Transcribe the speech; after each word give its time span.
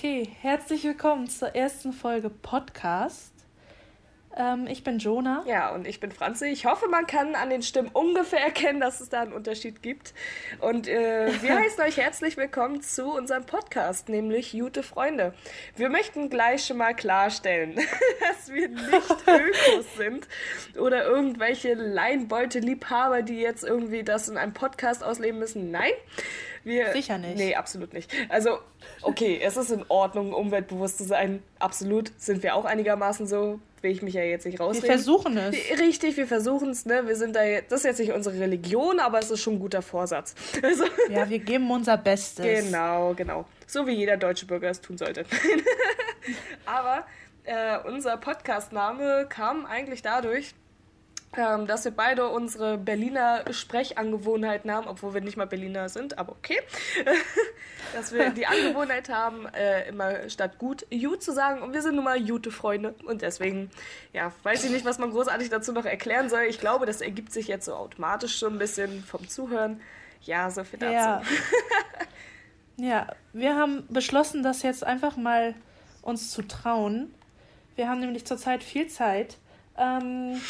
Okay, 0.00 0.30
herzlich 0.40 0.82
willkommen 0.84 1.28
zur 1.28 1.54
ersten 1.54 1.92
Folge 1.92 2.30
Podcast. 2.30 3.34
Ähm, 4.36 4.68
ich 4.68 4.84
bin 4.84 4.98
Jonah. 4.98 5.42
Ja, 5.46 5.74
und 5.74 5.86
ich 5.86 5.98
bin 5.98 6.12
Franzi. 6.12 6.46
Ich 6.46 6.64
hoffe, 6.64 6.86
man 6.88 7.06
kann 7.06 7.34
an 7.34 7.50
den 7.50 7.62
Stimmen 7.62 7.90
ungefähr 7.92 8.40
erkennen, 8.40 8.80
dass 8.80 9.00
es 9.00 9.08
da 9.08 9.22
einen 9.22 9.32
Unterschied 9.32 9.82
gibt. 9.82 10.14
Und 10.60 10.86
äh, 10.86 11.30
wir 11.42 11.56
heißen 11.56 11.82
euch 11.82 11.96
herzlich 11.96 12.36
willkommen 12.36 12.80
zu 12.80 13.12
unserem 13.12 13.44
Podcast, 13.44 14.08
nämlich 14.08 14.52
Jute 14.52 14.82
Freunde. 14.82 15.34
Wir 15.74 15.88
möchten 15.88 16.30
gleich 16.30 16.64
schon 16.64 16.76
mal 16.76 16.94
klarstellen, 16.94 17.74
dass 18.20 18.52
wir 18.52 18.68
nicht 18.68 19.10
Ökos 19.26 19.96
sind 19.96 20.28
oder 20.78 21.04
irgendwelche 21.04 21.74
Leinbeute-Liebhaber, 21.74 23.22
die 23.22 23.40
jetzt 23.40 23.64
irgendwie 23.64 24.04
das 24.04 24.28
in 24.28 24.36
einem 24.36 24.52
Podcast 24.52 25.02
ausleben 25.02 25.40
müssen. 25.40 25.72
Nein. 25.72 25.92
Wir, 26.62 26.92
Sicher 26.92 27.18
nicht. 27.18 27.36
Nee, 27.36 27.54
absolut 27.54 27.94
nicht. 27.94 28.12
Also, 28.28 28.58
okay, 29.02 29.40
es 29.42 29.56
ist 29.56 29.70
in 29.70 29.84
Ordnung, 29.88 30.34
umweltbewusst 30.34 30.98
zu 30.98 31.04
sein. 31.04 31.42
Absolut. 31.58 32.12
Sind 32.20 32.42
wir 32.42 32.54
auch 32.54 32.66
einigermaßen 32.66 33.26
so. 33.26 33.60
Will 33.82 33.90
ich 33.90 34.02
mich 34.02 34.14
ja 34.14 34.22
jetzt 34.22 34.44
nicht 34.44 34.60
rausreden. 34.60 34.82
Wir 34.82 34.94
versuchen 34.94 35.36
es. 35.38 35.56
Richtig, 35.78 36.16
wir 36.16 36.26
versuchen 36.26 36.70
es, 36.70 36.84
ne? 36.84 37.06
Wir 37.06 37.16
sind 37.16 37.34
da 37.34 37.42
jetzt, 37.42 37.72
das 37.72 37.80
ist 37.80 37.86
jetzt 37.86 38.00
nicht 38.00 38.12
unsere 38.12 38.38
Religion, 38.38 39.00
aber 39.00 39.18
es 39.18 39.30
ist 39.30 39.40
schon 39.40 39.54
ein 39.54 39.58
guter 39.58 39.82
Vorsatz. 39.82 40.34
Also, 40.62 40.84
ja, 41.08 41.28
wir 41.28 41.38
geben 41.38 41.70
unser 41.70 41.96
Bestes. 41.96 42.44
Genau, 42.44 43.14
genau. 43.14 43.46
So 43.66 43.86
wie 43.86 43.92
jeder 43.92 44.16
deutsche 44.16 44.46
Bürger 44.46 44.68
es 44.68 44.80
tun 44.80 44.98
sollte. 44.98 45.24
aber 46.66 47.06
äh, 47.44 47.78
unser 47.88 48.18
Podcastname 48.18 49.26
kam 49.28 49.64
eigentlich 49.64 50.02
dadurch, 50.02 50.54
ähm, 51.36 51.68
dass 51.68 51.84
wir 51.84 51.92
beide 51.92 52.28
unsere 52.28 52.76
Berliner 52.76 53.44
Sprechangewohnheiten 53.52 54.70
haben, 54.70 54.88
obwohl 54.88 55.14
wir 55.14 55.20
nicht 55.20 55.36
mal 55.36 55.46
Berliner 55.46 55.88
sind, 55.88 56.18
aber 56.18 56.32
okay. 56.32 56.58
dass 57.94 58.12
wir 58.12 58.30
die 58.30 58.46
Angewohnheit 58.46 59.08
haben, 59.08 59.46
äh, 59.54 59.88
immer 59.88 60.28
statt 60.28 60.58
gut 60.58 60.86
Jut 60.90 61.22
zu 61.22 61.32
sagen 61.32 61.62
und 61.62 61.72
wir 61.72 61.82
sind 61.82 61.94
nun 61.94 62.04
mal 62.04 62.16
Jute-Freunde 62.20 62.96
und 63.04 63.22
deswegen, 63.22 63.70
ja, 64.12 64.32
weiß 64.42 64.64
ich 64.64 64.70
nicht, 64.70 64.84
was 64.84 64.98
man 64.98 65.12
großartig 65.12 65.50
dazu 65.50 65.72
noch 65.72 65.84
erklären 65.84 66.28
soll. 66.28 66.42
Ich 66.48 66.58
glaube, 66.58 66.84
das 66.84 67.00
ergibt 67.00 67.32
sich 67.32 67.46
jetzt 67.46 67.66
so 67.66 67.74
automatisch 67.74 68.36
schon 68.36 68.54
ein 68.54 68.58
bisschen 68.58 69.04
vom 69.04 69.28
Zuhören. 69.28 69.80
Ja, 70.22 70.50
so 70.50 70.64
viel 70.64 70.80
dazu. 70.80 70.92
Ja. 70.92 71.22
ja, 72.76 73.06
wir 73.32 73.54
haben 73.54 73.84
beschlossen, 73.88 74.42
das 74.42 74.62
jetzt 74.62 74.82
einfach 74.82 75.16
mal 75.16 75.54
uns 76.02 76.32
zu 76.32 76.42
trauen. 76.42 77.14
Wir 77.76 77.88
haben 77.88 78.00
nämlich 78.00 78.26
zurzeit 78.26 78.64
viel 78.64 78.88
Zeit 78.88 79.36
ähm, 79.80 80.40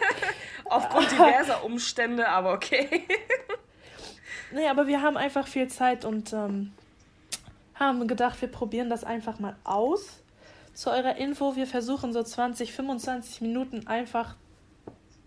Aufgrund 0.64 1.10
diverser 1.12 1.64
Umstände, 1.64 2.28
aber 2.28 2.52
okay. 2.52 3.06
nee, 4.52 4.66
aber 4.66 4.86
wir 4.86 5.02
haben 5.02 5.16
einfach 5.16 5.46
viel 5.46 5.68
Zeit 5.68 6.04
und 6.04 6.32
ähm, 6.32 6.72
haben 7.74 8.06
gedacht, 8.08 8.40
wir 8.40 8.48
probieren 8.48 8.90
das 8.90 9.04
einfach 9.04 9.38
mal 9.38 9.56
aus. 9.64 10.20
Zu 10.72 10.90
eurer 10.90 11.16
Info, 11.16 11.54
wir 11.54 11.66
versuchen 11.66 12.12
so 12.12 12.22
20, 12.22 12.72
25 12.72 13.40
Minuten 13.42 13.86
einfach 13.86 14.34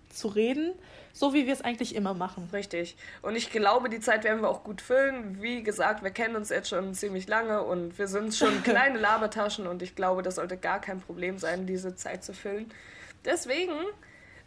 zu 0.09 0.27
reden, 0.27 0.73
so 1.13 1.33
wie 1.33 1.45
wir 1.45 1.53
es 1.53 1.61
eigentlich 1.61 1.95
immer 1.95 2.13
machen. 2.13 2.49
Richtig. 2.51 2.97
Und 3.21 3.35
ich 3.35 3.51
glaube, 3.51 3.87
die 3.87 3.99
Zeit 3.99 4.23
werden 4.23 4.41
wir 4.41 4.49
auch 4.49 4.63
gut 4.63 4.81
füllen. 4.81 5.41
Wie 5.41 5.63
gesagt, 5.63 6.03
wir 6.03 6.11
kennen 6.11 6.35
uns 6.35 6.49
jetzt 6.49 6.69
schon 6.69 6.93
ziemlich 6.93 7.27
lange 7.27 7.63
und 7.63 7.97
wir 7.97 8.07
sind 8.07 8.35
schon 8.35 8.63
kleine 8.63 8.99
Labertaschen 8.99 9.67
und 9.67 9.81
ich 9.81 9.95
glaube, 9.95 10.23
das 10.23 10.35
sollte 10.35 10.57
gar 10.57 10.81
kein 10.81 10.99
Problem 10.99 11.37
sein, 11.37 11.65
diese 11.65 11.95
Zeit 11.95 12.23
zu 12.23 12.33
füllen. 12.33 12.69
Deswegen, 13.27 13.73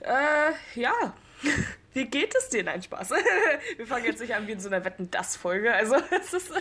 äh, 0.01 0.53
ja. 0.75 1.15
Wie 1.93 2.07
geht 2.07 2.35
es 2.35 2.49
dir? 2.49 2.65
Nein, 2.65 2.83
Spaß. 2.83 3.11
Wir 3.77 3.87
fangen 3.87 4.07
jetzt 4.07 4.21
nicht 4.21 4.35
an 4.35 4.47
wie 4.47 4.53
in 4.53 4.61
so 4.61 4.69
einer 4.69 4.85
Wetten-Das-Folge. 4.85 5.73
Also, 5.73 5.97
es 6.11 6.33
ist. 6.33 6.51
Nur 6.51 6.61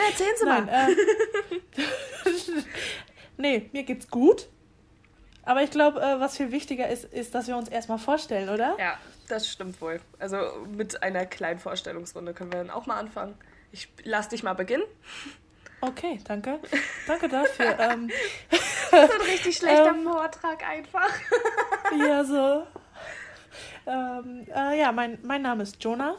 erzählen 0.00 0.36
Sie 0.36 0.44
Nein, 0.44 0.66
mal. 0.66 0.90
Äh, 0.90 0.96
nee, 3.36 3.68
mir 3.72 3.82
geht's 3.82 4.08
gut. 4.08 4.48
Aber 5.44 5.62
ich 5.62 5.70
glaube, 5.70 6.00
äh, 6.00 6.20
was 6.20 6.36
viel 6.36 6.52
wichtiger 6.52 6.88
ist, 6.88 7.04
ist, 7.04 7.34
dass 7.34 7.48
wir 7.48 7.56
uns 7.56 7.68
erstmal 7.68 7.98
vorstellen, 7.98 8.48
oder? 8.48 8.76
Ja, 8.78 8.98
das 9.28 9.48
stimmt 9.48 9.80
wohl. 9.80 10.00
Also 10.20 10.36
mit 10.68 11.02
einer 11.02 11.26
kleinen 11.26 11.58
Vorstellungsrunde 11.58 12.32
können 12.32 12.52
wir 12.52 12.58
dann 12.58 12.70
auch 12.70 12.86
mal 12.86 12.98
anfangen. 12.98 13.34
Ich 13.72 13.88
lass 14.04 14.28
dich 14.28 14.44
mal 14.44 14.54
beginnen. 14.54 14.84
Okay, 15.82 16.20
danke. 16.24 16.60
Danke 17.08 17.28
dafür. 17.28 17.76
ähm, 17.80 18.08
so 18.90 18.96
ein 18.96 19.20
richtig 19.22 19.56
schlechter 19.56 19.88
ähm, 19.90 20.04
Vortrag 20.04 20.64
einfach. 20.64 21.10
ja, 21.98 22.24
so. 22.24 22.62
Ähm, 23.86 24.46
äh, 24.54 24.78
ja, 24.78 24.92
mein, 24.92 25.18
mein 25.22 25.42
Name 25.42 25.64
ist 25.64 25.82
Jonah. 25.82 26.14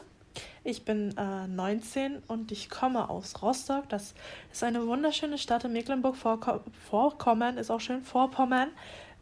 Ich 0.64 0.84
bin 0.84 1.16
äh, 1.16 1.46
19 1.46 2.22
und 2.26 2.52
ich 2.52 2.68
komme 2.68 3.08
aus 3.08 3.40
Rostock. 3.40 3.88
Das 3.88 4.14
ist 4.52 4.62
eine 4.62 4.86
wunderschöne 4.86 5.38
Stadt 5.38 5.64
in 5.64 5.72
Mecklenburg-Vorpommern, 5.72 7.56
ist 7.56 7.70
auch 7.70 7.80
schön, 7.80 8.02
Vorpommern, 8.02 8.68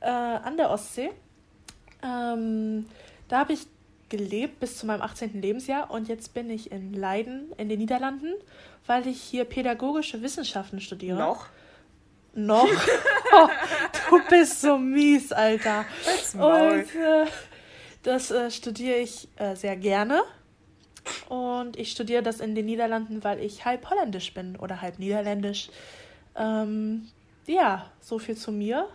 äh, 0.00 0.08
an 0.08 0.56
der 0.56 0.70
Ostsee. 0.70 1.12
Ähm, 2.02 2.88
da 3.28 3.38
habe 3.38 3.52
ich 3.52 3.66
gelebt 4.12 4.60
bis 4.60 4.78
zu 4.78 4.86
meinem 4.86 5.02
18. 5.02 5.42
Lebensjahr 5.42 5.90
und 5.90 6.06
jetzt 6.06 6.34
bin 6.34 6.48
ich 6.50 6.70
in 6.70 6.92
Leiden 6.92 7.50
in 7.58 7.68
den 7.68 7.80
Niederlanden 7.80 8.34
weil 8.86 9.06
ich 9.06 9.20
hier 9.20 9.44
pädagogische 9.44 10.22
Wissenschaften 10.22 10.80
studiere. 10.80 11.18
Noch? 11.18 11.46
Noch? 12.34 12.68
oh, 13.32 13.48
du 14.10 14.20
bist 14.28 14.60
so 14.60 14.78
mies, 14.78 15.32
Alter. 15.32 15.84
Und 16.34 16.94
äh, 16.94 17.26
das 18.02 18.30
äh, 18.30 18.50
studiere 18.50 18.96
ich 18.96 19.28
äh, 19.36 19.54
sehr 19.54 19.76
gerne. 19.76 20.22
Und 21.28 21.76
ich 21.76 21.90
studiere 21.90 22.22
das 22.22 22.40
in 22.40 22.54
den 22.54 22.66
Niederlanden, 22.66 23.24
weil 23.24 23.40
ich 23.40 23.64
halb 23.64 23.90
holländisch 23.90 24.32
bin 24.34 24.56
oder 24.56 24.80
halb 24.80 24.98
niederländisch. 24.98 25.68
Ähm, 26.36 27.08
ja, 27.46 27.90
so 28.00 28.18
viel 28.18 28.36
zu 28.36 28.52
mir. 28.52 28.88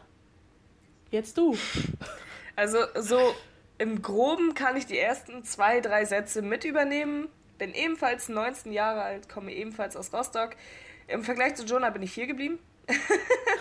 Jetzt 1.11 1.38
du. 1.38 1.56
Also 2.56 2.79
so 2.95 3.19
im 3.77 4.01
groben 4.01 4.53
kann 4.53 4.75
ich 4.77 4.85
die 4.85 4.99
ersten 4.99 5.43
zwei, 5.43 5.79
drei 5.81 6.05
Sätze 6.05 6.41
mit 6.41 6.63
übernehmen 6.63 7.29
bin 7.57 7.73
ebenfalls 7.73 8.29
19 8.29 8.71
Jahre 8.71 9.01
alt, 9.01 9.29
komme 9.29 9.51
ebenfalls 9.51 9.95
aus 9.95 10.13
Rostock. 10.13 10.51
Im 11.07 11.23
Vergleich 11.23 11.55
zu 11.55 11.63
Jonah 11.65 11.89
bin 11.89 12.03
ich 12.03 12.13
hier 12.13 12.27
geblieben. 12.27 12.59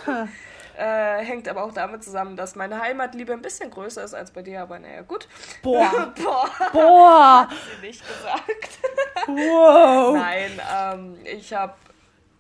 äh, 0.76 1.18
hängt 1.24 1.48
aber 1.48 1.64
auch 1.64 1.72
damit 1.72 2.04
zusammen, 2.04 2.36
dass 2.36 2.56
meine 2.56 2.80
Heimatliebe 2.80 3.32
ein 3.32 3.42
bisschen 3.42 3.70
größer 3.70 4.04
ist 4.04 4.14
als 4.14 4.30
bei 4.30 4.42
dir, 4.42 4.62
aber 4.62 4.78
naja, 4.78 5.02
gut. 5.02 5.28
Boah. 5.62 6.12
Boah. 6.22 6.50
Boah. 6.72 7.48
Hat 7.48 7.56
sie 7.80 7.86
nicht 7.86 8.06
gesagt. 8.06 8.78
wow. 9.26 10.16
Nein, 10.16 10.60
ähm, 10.74 11.16
ich 11.24 11.52
habe 11.52 11.74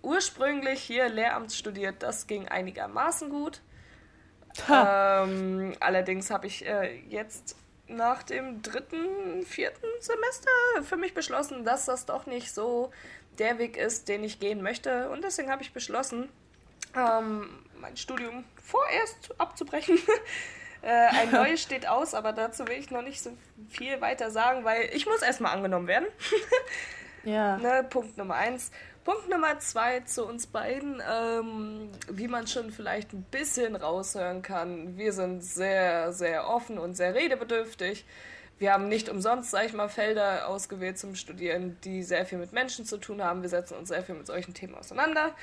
ursprünglich 0.02 0.80
hier 0.82 1.08
Lehramt 1.08 1.52
studiert. 1.52 2.02
Das 2.02 2.26
ging 2.26 2.48
einigermaßen 2.48 3.30
gut. 3.30 3.60
Ähm, 4.70 5.74
allerdings 5.80 6.30
habe 6.30 6.46
ich 6.46 6.66
äh, 6.66 7.00
jetzt 7.08 7.56
nach 7.88 8.22
dem 8.22 8.62
dritten, 8.62 9.44
vierten 9.44 9.86
Semester 10.00 10.50
für 10.82 10.96
mich 10.96 11.14
beschlossen, 11.14 11.64
dass 11.64 11.86
das 11.86 12.06
doch 12.06 12.26
nicht 12.26 12.54
so 12.54 12.90
der 13.38 13.58
Weg 13.58 13.76
ist, 13.76 14.08
den 14.08 14.24
ich 14.24 14.40
gehen 14.40 14.62
möchte. 14.62 15.10
Und 15.10 15.22
deswegen 15.22 15.50
habe 15.50 15.62
ich 15.62 15.72
beschlossen, 15.72 16.28
ähm, 16.96 17.64
mein 17.80 17.96
Studium 17.96 18.44
vorerst 18.62 19.38
abzubrechen. 19.38 19.98
äh, 20.82 20.88
ein 20.88 21.30
neues 21.30 21.62
steht 21.62 21.86
aus, 21.86 22.14
aber 22.14 22.32
dazu 22.32 22.66
will 22.66 22.78
ich 22.78 22.90
noch 22.90 23.02
nicht 23.02 23.22
so 23.22 23.30
viel 23.68 24.00
weiter 24.00 24.30
sagen, 24.30 24.64
weil 24.64 24.90
ich 24.92 25.06
muss 25.06 25.22
erstmal 25.22 25.52
angenommen 25.52 25.86
werden. 25.86 26.06
ja. 27.24 27.58
Ne, 27.58 27.86
Punkt 27.88 28.16
Nummer 28.16 28.34
eins. 28.34 28.70
Punkt 29.06 29.28
Nummer 29.28 29.60
zwei 29.60 30.00
zu 30.00 30.26
uns 30.26 30.48
beiden, 30.48 31.00
ähm, 31.08 31.92
wie 32.10 32.26
man 32.26 32.48
schon 32.48 32.72
vielleicht 32.72 33.12
ein 33.12 33.22
bisschen 33.22 33.76
raushören 33.76 34.42
kann. 34.42 34.98
Wir 34.98 35.12
sind 35.12 35.44
sehr, 35.44 36.12
sehr 36.12 36.48
offen 36.48 36.76
und 36.76 36.96
sehr 36.96 37.14
redebedürftig. 37.14 38.04
Wir 38.58 38.72
haben 38.72 38.88
nicht 38.88 39.08
umsonst, 39.08 39.52
sag 39.52 39.66
ich 39.66 39.74
mal, 39.74 39.88
Felder 39.88 40.48
ausgewählt 40.48 40.98
zum 40.98 41.14
Studieren, 41.14 41.76
die 41.84 42.02
sehr 42.02 42.26
viel 42.26 42.38
mit 42.38 42.52
Menschen 42.52 42.84
zu 42.84 42.96
tun 42.96 43.22
haben. 43.22 43.42
Wir 43.42 43.48
setzen 43.48 43.74
uns 43.74 43.90
sehr 43.90 44.02
viel 44.02 44.16
mit 44.16 44.26
solchen 44.26 44.54
Themen 44.54 44.74
auseinander. 44.74 45.36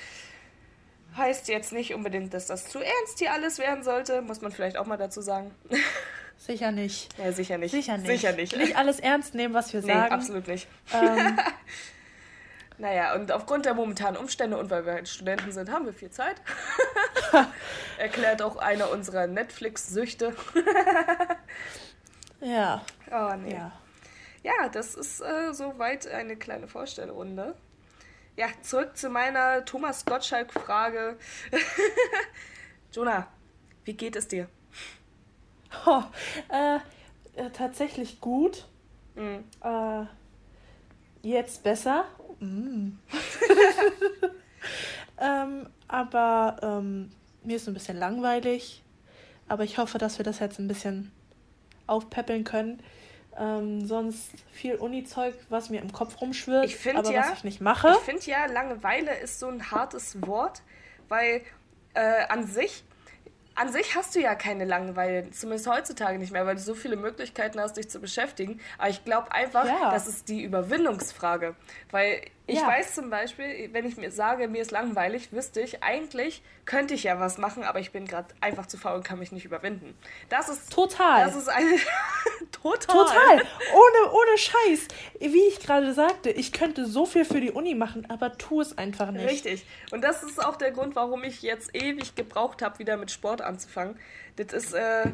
Heißt 1.16 1.48
jetzt 1.48 1.71
nicht 1.71 1.94
unbedingt, 1.94 2.33
dass 2.33 2.48
das 2.48 2.68
zu 2.68 2.80
ernst 2.80 3.19
hier 3.19 3.31
alles 3.31 3.59
werden 3.59 3.86
sollte, 3.86 4.21
muss 4.21 4.42
man 4.42 4.51
vielleicht 4.51 4.75
auch 4.75 4.88
mal 4.88 4.98
dazu 4.98 5.21
sagen. 5.21 5.56
Sicher 6.38 6.74
nicht. 6.74 7.18
Ja, 7.18 7.31
sicher 7.31 7.57
nicht. 7.57 7.71
Sicher 7.71 7.98
nicht. 7.98 8.07
Sicher 8.07 8.33
nicht. 8.33 8.57
Nicht 8.57 8.75
alles 8.75 9.00
ernst 9.00 9.33
nehmen, 9.36 9.54
was 9.54 9.71
wir 9.71 9.80
nee, 9.80 9.88
sagen. 9.88 10.12
absolut 10.12 10.48
nicht. 10.50 10.68
Ähm, 10.94 11.39
Naja, 12.77 13.15
und 13.15 13.31
aufgrund 13.31 13.65
der 13.65 13.73
momentanen 13.73 14.17
Umstände 14.17 14.57
und 14.57 14.69
weil 14.69 14.85
wir 14.85 14.93
halt 14.93 15.07
Studenten 15.07 15.51
sind, 15.51 15.71
haben 15.71 15.85
wir 15.85 15.93
viel 15.93 16.09
Zeit. 16.09 16.35
Erklärt 17.97 18.41
auch 18.41 18.57
einer 18.57 18.89
unserer 18.91 19.27
Netflix-Süchte. 19.27 20.35
ja. 22.41 22.83
Oh, 23.11 23.33
nee. 23.35 23.53
Ja, 23.53 23.71
ja 24.43 24.69
das 24.69 24.95
ist 24.95 25.21
äh, 25.21 25.53
soweit 25.53 26.07
eine 26.07 26.35
kleine 26.35 26.67
Vorstellrunde. 26.67 27.55
Ja, 28.35 28.47
zurück 28.63 28.97
zu 28.97 29.09
meiner 29.09 29.63
Thomas 29.63 30.05
Gottschalk-Frage. 30.05 31.17
Jonah, 32.91 33.27
wie 33.85 33.93
geht 33.93 34.15
es 34.15 34.27
dir? 34.27 34.47
Oh, 35.87 36.03
äh, 36.49 36.75
äh, 37.35 37.49
tatsächlich 37.49 38.21
gut. 38.21 38.67
Mhm. 39.15 39.43
Äh, 39.63 40.05
jetzt 41.23 41.63
besser. 41.63 42.05
Mm. 42.44 43.00
aber 45.88 46.57
ähm, 46.62 47.12
mir 47.44 47.57
ist 47.57 47.68
ein 47.68 47.74
bisschen 47.74 47.98
langweilig. 47.98 48.84
Aber 49.48 49.63
ich 49.63 49.78
hoffe, 49.78 49.98
dass 49.98 50.18
wir 50.18 50.25
das 50.25 50.40
jetzt 50.40 50.60
ein 50.60 50.68
bisschen 50.68 51.12
aufpäppeln 51.88 52.44
können. 52.44 52.81
Ähm, 53.38 53.86
sonst 53.86 54.31
viel 54.51 54.75
Uni-Zeug, 54.75 55.36
was 55.50 55.69
mir 55.69 55.81
im 55.81 55.92
Kopf 55.92 56.22
rumschwirrt, 56.22 56.66
Ich 56.66 56.75
finde 56.75 57.00
aber 57.00 57.12
ja, 57.12 57.22
was 57.22 57.34
ich 57.38 57.44
nicht 57.44 57.62
mache. 57.62 57.90
Ich 57.92 57.98
finde 57.98 58.24
ja, 58.25 58.45
Langeweile 58.45 59.16
ist 59.19 59.40
so 59.40 59.48
ein 59.48 59.72
hartes 59.72 60.22
Wort, 60.25 60.62
weil 61.10 61.42
äh, 61.94 62.25
an 62.30 62.45
sich, 62.45 62.84
an 63.55 63.71
sich 63.71 63.95
hast 63.95 64.15
du 64.15 64.19
ja 64.19 64.33
keine 64.35 64.65
Langeweile, 64.65 65.29
zumindest 65.31 65.67
heutzutage 65.67 66.17
nicht 66.17 66.31
mehr, 66.31 66.45
weil 66.45 66.55
du 66.55 66.61
so 66.61 66.73
viele 66.75 66.95
Möglichkeiten 66.95 67.59
hast, 67.59 67.77
dich 67.77 67.89
zu 67.89 68.00
beschäftigen. 68.00 68.59
Aber 68.77 68.89
ich 68.89 69.05
glaube 69.05 69.31
einfach, 69.31 69.65
Ja. 69.65 69.91
das 69.91 70.07
ist 70.07 70.27
die 70.29 70.41
Überwindungsfrage. 70.44 71.55
Weil 71.91 72.21
ich 72.47 72.59
Ja. 72.59 72.67
weiß 72.67 72.95
zum 72.95 73.09
Beispiel, 73.09 73.69
wenn 73.71 73.85
ich 73.85 73.95
mir 73.97 74.11
sage, 74.11 74.47
mir 74.47 74.61
ist 74.61 74.71
langweilig, 74.71 75.31
wüsste 75.31 75.61
ich, 75.61 75.83
eigentlich 75.83 76.44
könnte 76.65 76.94
ich 76.94 77.03
ja 77.03 77.19
was 77.19 77.38
machen, 77.38 77.63
aber 77.63 77.79
ich 77.79 77.91
bin 77.91 78.05
gerade 78.05 78.27
einfach 78.41 78.65
zu 78.65 78.77
faul 78.77 78.95
und 78.95 79.03
kann 79.05 79.19
mich 79.19 79.31
nicht 79.31 79.45
überwinden. 79.45 79.97
Das 80.29 80.49
ist 80.49 80.71
Total. 80.73 81.25
Das 81.25 81.35
ist 81.35 81.47
eine 81.49 81.67
total. 82.63 83.06
Total. 83.06 83.36
Ohne, 83.74 84.12
ohne 84.12 84.38
Scheiß. 84.38 84.88
Wie 85.19 85.48
ich 85.48 85.60
gerade 85.60 85.94
sagte, 85.94 86.30
ich 86.30 86.51
könnte 86.54 86.86
so 86.86 87.06
viel 87.06 87.25
für 87.25 87.42
die 87.42 87.51
Uni 87.51 87.75
machen, 87.75 88.10
aber 88.10 88.38
tu 88.38 88.62
es 88.62 88.77
einfach 88.77 89.12
nicht. 89.12 89.30
Richtig. 89.30 89.65
Und 89.92 90.04
das 90.04 90.24
ist 90.24 90.44
auch 90.44 90.56
der 90.56 90.71
Grund, 90.71 90.95
warum 90.95 91.24
ich 91.24 91.42
jetzt 91.42 91.75
ewig 91.75 92.15
gebraucht 92.15 92.62
habe, 92.62 92.80
wieder 92.80 92.98
mit 92.98 93.12
Sport 93.12 93.42
anzufangen. 93.42 94.00
Das 94.38 94.54
ist, 94.54 94.74
äh, 94.74 95.12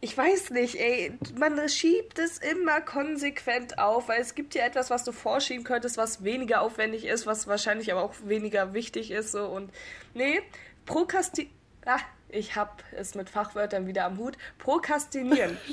ich 0.00 0.16
weiß 0.16 0.50
nicht, 0.50 0.74
ey, 0.74 1.12
man 1.38 1.68
schiebt 1.68 2.18
es 2.18 2.38
immer 2.38 2.80
konsequent 2.80 3.78
auf, 3.78 4.08
weil 4.08 4.20
es 4.20 4.34
gibt 4.34 4.54
ja 4.54 4.64
etwas, 4.64 4.90
was 4.90 5.04
du 5.04 5.12
vorschieben 5.12 5.64
könntest, 5.64 5.96
was 5.96 6.24
weniger 6.24 6.60
aufwendig 6.60 7.06
ist, 7.06 7.26
was 7.26 7.46
wahrscheinlich 7.46 7.90
aber 7.92 8.02
auch 8.02 8.14
weniger 8.24 8.74
wichtig 8.74 9.10
ist. 9.10 9.32
So. 9.32 9.46
Und 9.46 9.72
nee, 10.12 10.42
Prokasti... 10.86 11.50
Ah, 11.86 12.00
ich 12.28 12.56
hab 12.56 12.82
es 12.92 13.14
mit 13.14 13.30
Fachwörtern 13.30 13.86
wieder 13.86 14.06
am 14.06 14.18
Hut. 14.18 14.36
Prokrastinieren. 14.58 15.56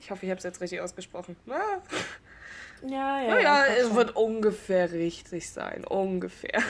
Ich 0.00 0.10
hoffe, 0.10 0.24
ich 0.26 0.30
habe 0.30 0.38
es 0.38 0.44
jetzt 0.44 0.60
richtig 0.60 0.80
ausgesprochen. 0.80 1.36
Ah. 1.48 1.80
Ja, 2.86 3.20
ja. 3.20 3.34
Naja, 3.34 3.64
es 3.76 3.92
wird 3.94 4.14
ungefähr 4.14 4.92
richtig 4.92 5.50
sein. 5.50 5.84
Ungefähr. 5.84 6.62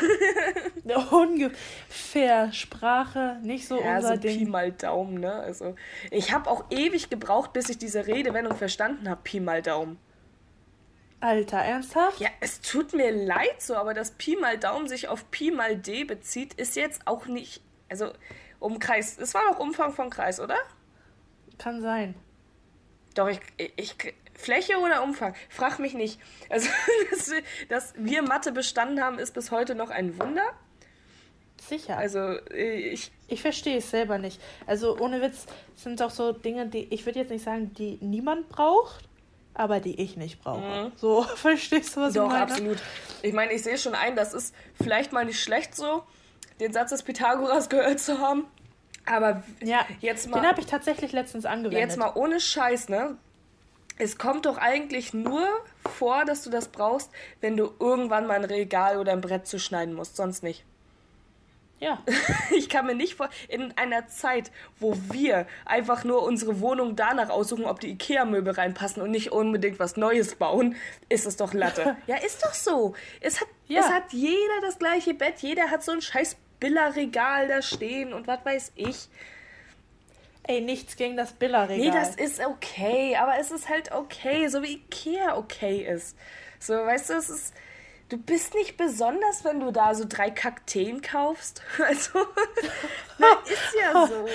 Ungefähr 1.12 2.50
Sprache, 2.52 3.38
nicht 3.42 3.68
so 3.68 3.78
Ja, 3.78 3.96
unser 3.96 4.14
so 4.14 4.20
Pi 4.22 4.38
Ding. 4.38 4.50
mal 4.50 4.72
Daumen, 4.72 5.20
ne? 5.20 5.34
Also, 5.34 5.74
ich 6.10 6.32
habe 6.32 6.48
auch 6.50 6.64
ewig 6.70 7.10
gebraucht, 7.10 7.52
bis 7.52 7.68
ich 7.68 7.76
diese 7.76 8.06
Redewendung 8.06 8.56
verstanden 8.56 9.08
habe, 9.08 9.20
Pi 9.22 9.40
mal 9.40 9.60
Daumen. 9.60 9.98
Alter, 11.20 11.58
ernsthaft? 11.58 12.20
Ja, 12.20 12.28
es 12.40 12.60
tut 12.60 12.94
mir 12.94 13.10
leid 13.10 13.60
so, 13.60 13.74
aber 13.74 13.92
dass 13.92 14.12
Pi 14.12 14.36
mal 14.36 14.56
Daumen 14.56 14.88
sich 14.88 15.08
auf 15.08 15.30
Pi 15.30 15.50
mal 15.50 15.76
D 15.76 16.04
bezieht, 16.04 16.54
ist 16.54 16.76
jetzt 16.76 17.02
auch 17.06 17.26
nicht, 17.26 17.60
also 17.90 18.12
Umkreis, 18.60 19.18
es 19.18 19.34
war 19.34 19.42
doch 19.50 19.58
Umfang 19.58 19.92
von 19.92 20.08
Kreis, 20.10 20.40
oder? 20.40 20.56
Kann 21.58 21.82
sein. 21.82 22.14
Doch, 23.18 23.28
ich, 23.28 23.40
ich, 23.76 23.96
Fläche 24.34 24.78
oder 24.78 25.02
Umfang? 25.02 25.34
Frag 25.48 25.80
mich 25.80 25.94
nicht. 25.94 26.20
Also, 26.48 26.68
dass, 27.10 27.30
wir- 27.30 27.42
dass 27.68 27.94
wir 27.96 28.22
Mathe 28.22 28.52
bestanden 28.52 29.02
haben, 29.02 29.18
ist 29.18 29.34
bis 29.34 29.50
heute 29.50 29.74
noch 29.74 29.90
ein 29.90 30.18
Wunder. 30.20 30.44
Sicher. 31.68 31.96
Also, 31.98 32.38
ich, 32.54 33.10
Ich 33.26 33.42
verstehe 33.42 33.78
es 33.78 33.90
selber 33.90 34.18
nicht. 34.18 34.40
Also 34.66 34.96
ohne 34.98 35.20
Witz 35.20 35.46
sind 35.74 36.00
doch 36.00 36.10
so 36.10 36.30
Dinge, 36.32 36.66
die 36.68 36.86
ich 36.94 37.04
würde 37.06 37.18
jetzt 37.18 37.30
nicht 37.30 37.44
sagen, 37.44 37.74
die 37.74 37.98
niemand 38.00 38.48
braucht, 38.48 39.08
aber 39.54 39.80
die 39.80 40.00
ich 40.00 40.16
nicht 40.16 40.40
brauche. 40.40 40.92
So, 40.96 41.22
verstehst 41.34 41.96
du, 41.96 42.02
was 42.02 42.14
Doch, 42.14 42.26
ich 42.26 42.30
meine? 42.30 42.42
absolut. 42.42 42.78
Ich 43.22 43.32
meine, 43.32 43.52
ich 43.52 43.64
sehe 43.64 43.76
schon 43.76 43.94
ein, 43.96 44.14
das 44.14 44.32
ist 44.32 44.54
vielleicht 44.80 45.12
mal 45.12 45.24
nicht 45.24 45.42
schlecht 45.42 45.74
so, 45.74 46.04
den 46.60 46.72
Satz 46.72 46.90
des 46.90 47.02
Pythagoras 47.02 47.68
gehört 47.68 47.98
zu 47.98 48.20
haben. 48.20 48.46
Aber 49.10 49.42
Ja, 49.62 49.84
jetzt 50.00 50.28
mal, 50.28 50.40
den 50.40 50.48
habe 50.48 50.60
ich 50.60 50.66
tatsächlich 50.66 51.12
letztens 51.12 51.44
angewendet. 51.46 51.80
jetzt 51.80 51.96
mal 51.98 52.12
ohne 52.14 52.40
Scheiß, 52.40 52.88
ne? 52.88 53.16
Es 54.00 54.16
kommt 54.16 54.46
doch 54.46 54.58
eigentlich 54.58 55.12
nur 55.12 55.44
vor, 55.98 56.24
dass 56.24 56.42
du 56.44 56.50
das 56.50 56.68
brauchst, 56.68 57.10
wenn 57.40 57.56
du 57.56 57.72
irgendwann 57.80 58.26
mal 58.26 58.34
ein 58.36 58.44
Regal 58.44 58.98
oder 58.98 59.12
ein 59.12 59.20
Brett 59.20 59.46
zuschneiden 59.48 59.92
musst, 59.94 60.16
sonst 60.16 60.42
nicht. 60.44 60.64
Ja, 61.80 62.02
Ich 62.56 62.68
kann 62.68 62.86
mir 62.86 62.94
nicht 62.94 63.14
vor, 63.14 63.28
in 63.48 63.76
einer 63.76 64.08
Zeit, 64.08 64.50
wo 64.80 64.96
wir 65.12 65.46
einfach 65.64 66.02
nur 66.04 66.22
unsere 66.24 66.60
Wohnung 66.60 66.96
danach 66.96 67.30
aussuchen, 67.30 67.64
ob 67.66 67.78
die 67.80 67.90
Ikea-Möbel 67.90 68.52
reinpassen 68.52 69.00
und 69.02 69.10
nicht 69.12 69.30
unbedingt 69.32 69.78
was 69.78 69.96
Neues 69.96 70.34
bauen, 70.34 70.74
ist 71.08 71.26
es 71.26 71.36
doch 71.36 71.52
Latte. 71.54 71.96
ja, 72.06 72.16
ist 72.16 72.44
doch 72.44 72.54
so. 72.54 72.94
Es 73.20 73.40
hat, 73.40 73.48
Ja. 73.68 73.80
es 73.80 73.88
hat 73.90 74.12
jeder 74.12 74.60
das 74.60 74.78
gleiche 74.78 75.14
Bett, 75.14 75.38
jeder 75.38 75.70
hat 75.70 75.84
so 75.84 75.92
ein 75.92 76.02
scheiß 76.02 76.36
Billa-Regal 76.60 77.48
da 77.48 77.62
stehen 77.62 78.12
und 78.12 78.26
was 78.26 78.44
weiß 78.44 78.72
ich. 78.76 79.08
ey, 80.44 80.60
nichts 80.60 80.96
gegen 80.96 81.16
das 81.16 81.32
Billa-Regal. 81.32 81.78
Nee, 81.78 81.90
das 81.90 82.16
ist 82.16 82.40
okay, 82.40 83.16
aber 83.16 83.38
es 83.38 83.50
ist 83.50 83.68
halt 83.68 83.92
okay, 83.92 84.48
so 84.48 84.62
wie 84.62 84.74
Ikea 84.74 85.36
okay 85.36 85.86
ist. 85.86 86.16
So, 86.58 86.74
weißt 86.74 87.10
du, 87.10 87.14
es 87.14 87.30
ist. 87.30 87.54
Du 88.08 88.16
bist 88.16 88.54
nicht 88.54 88.78
besonders, 88.78 89.44
wenn 89.44 89.60
du 89.60 89.70
da 89.70 89.94
so 89.94 90.06
drei 90.08 90.30
Kakteen 90.30 91.02
kaufst. 91.02 91.62
Also, 91.78 92.26
na, 93.18 93.26
ist 93.44 93.74
ja 93.78 94.06
so. 94.06 94.26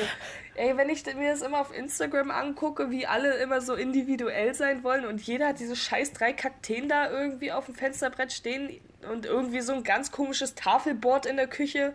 Ey, 0.56 0.78
wenn 0.78 0.90
ich 0.90 1.04
mir 1.16 1.32
das 1.32 1.42
immer 1.42 1.60
auf 1.60 1.76
Instagram 1.76 2.30
angucke, 2.30 2.92
wie 2.92 3.08
alle 3.08 3.38
immer 3.38 3.62
so 3.62 3.74
individuell 3.74 4.54
sein 4.54 4.84
wollen 4.84 5.06
und 5.06 5.20
jeder 5.20 5.48
hat 5.48 5.60
diese 5.60 5.76
scheiß 5.76 6.14
drei 6.14 6.34
Kakteen 6.34 6.88
da 6.88 7.10
irgendwie 7.10 7.52
auf 7.52 7.66
dem 7.66 7.74
Fensterbrett 7.74 8.32
stehen 8.32 8.80
und 9.06 9.26
irgendwie 9.26 9.62
so 9.62 9.74
ein 9.74 9.84
ganz 9.84 10.12
komisches 10.12 10.56
Tafelboard 10.56 11.26
in 11.26 11.38
der 11.38 11.48
Küche. 11.48 11.94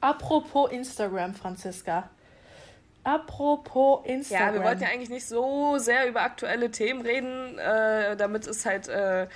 Apropos 0.00 0.70
Instagram, 0.70 1.34
Franziska. 1.34 2.10
Apropos 3.04 4.00
Ja, 4.06 4.14
Instagram. 4.14 4.54
wir 4.54 4.62
wollten 4.62 4.82
ja 4.82 4.88
eigentlich 4.88 5.10
nicht 5.10 5.26
so 5.26 5.78
sehr 5.78 6.08
über 6.08 6.22
aktuelle 6.22 6.70
Themen 6.70 7.02
reden, 7.02 7.58
äh, 7.58 8.16
damit 8.16 8.46
es 8.46 8.64
halt, 8.64 8.88
äh, 8.88 9.26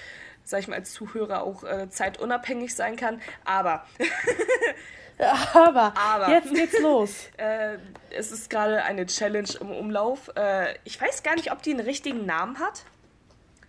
sag 0.44 0.60
ich 0.60 0.68
mal, 0.68 0.76
als 0.76 0.92
Zuhörer 0.92 1.42
auch 1.42 1.64
äh, 1.64 1.88
zeitunabhängig 1.88 2.74
sein 2.74 2.96
kann. 2.96 3.20
Aber 3.44 3.84
aber, 5.54 5.94
Aber. 5.96 6.28
jetzt 6.28 6.52
geht's 6.54 6.78
los. 6.80 7.28
äh, 7.38 7.78
es 8.10 8.32
ist 8.32 8.50
gerade 8.50 8.82
eine 8.84 9.06
Challenge 9.06 9.48
im 9.60 9.70
Umlauf. 9.70 10.30
Äh, 10.36 10.74
ich 10.84 11.00
weiß 11.00 11.22
gar 11.22 11.34
nicht, 11.36 11.50
ob 11.52 11.62
die 11.62 11.70
einen 11.70 11.80
richtigen 11.80 12.26
Namen 12.26 12.58
hat. 12.58 12.84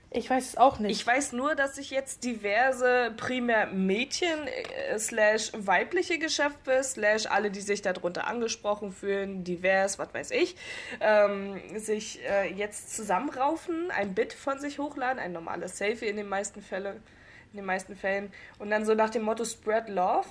Ich 0.10 0.30
weiß 0.30 0.50
es 0.50 0.58
auch 0.58 0.80
nicht. 0.80 0.92
Ich 0.92 1.06
weiß 1.06 1.34
nur, 1.34 1.56
dass 1.56 1.76
sich 1.76 1.92
jetzt 1.92 2.24
diverse 2.24 3.14
primär 3.18 3.68
Mädchen 3.68 4.48
äh, 4.48 4.98
slash 4.98 5.52
weibliche 5.54 6.18
Geschäfte 6.18 6.82
slash 6.82 7.26
alle, 7.26 7.52
die 7.52 7.60
sich 7.60 7.82
darunter 7.82 8.26
angesprochen 8.26 8.94
fühlen, 8.94 9.44
divers, 9.44 10.00
was 10.00 10.14
weiß 10.14 10.32
ich, 10.32 10.56
ähm, 11.02 11.60
sich 11.78 12.20
äh, 12.26 12.52
jetzt 12.54 12.96
zusammenraufen, 12.96 13.92
ein 13.92 14.14
Bit 14.14 14.32
von 14.32 14.60
sich 14.60 14.80
hochladen, 14.80 15.20
ein 15.20 15.34
normales 15.34 15.78
Selfie 15.78 16.08
in 16.08 16.16
den 16.16 16.30
meisten 16.30 16.62
Fällen, 16.62 17.04
in 17.52 17.58
den 17.58 17.66
meisten 17.66 17.96
Fällen 17.96 18.32
und 18.60 18.70
dann 18.70 18.86
so 18.86 18.94
nach 18.94 19.10
dem 19.10 19.24
Motto 19.24 19.44
Spread 19.44 19.90
Love 19.90 20.28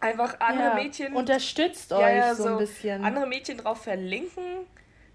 einfach 0.00 0.40
andere 0.40 0.68
ja, 0.68 0.74
Mädchen 0.74 1.14
Unterstützt 1.14 1.92
euch 1.92 2.00
ja, 2.00 2.10
ja, 2.10 2.34
so 2.34 2.48
ein 2.48 2.58
bisschen. 2.58 3.04
andere 3.04 3.26
Mädchen 3.26 3.58
drauf 3.58 3.82
verlinken, 3.82 4.66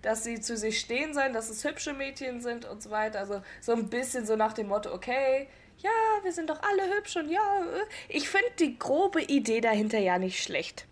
dass 0.04 0.24
sie 0.24 0.40
zu 0.40 0.56
sich 0.56 0.80
stehen 0.80 1.14
sollen, 1.14 1.34
dass 1.34 1.50
es 1.50 1.64
hübsche 1.64 1.94
Mädchen 1.94 2.42
sind 2.42 2.66
und 2.66 2.84
so 2.84 2.92
weiter. 2.92 3.20
Also 3.20 3.42
so 3.62 3.72
ein 3.72 3.90
bisschen 3.90 4.26
so 4.26 4.36
nach 4.36 4.54
dem 4.54 4.68
Motto, 4.68 4.94
okay, 4.94 5.48
ja, 5.80 5.90
wir 6.22 6.32
sind 6.32 6.50
doch 6.50 6.62
alle 6.62 6.96
hübsch 6.96 7.16
und 7.18 7.30
ja, 7.30 7.40
äh. 7.40 7.86
ich 8.10 8.30
finde 8.30 8.50
die 8.60 8.78
grobe 8.78 9.22
Idee 9.22 9.60
dahinter 9.60 9.98
ja 9.98 10.20
nicht 10.20 10.44
schlecht. 10.44 10.86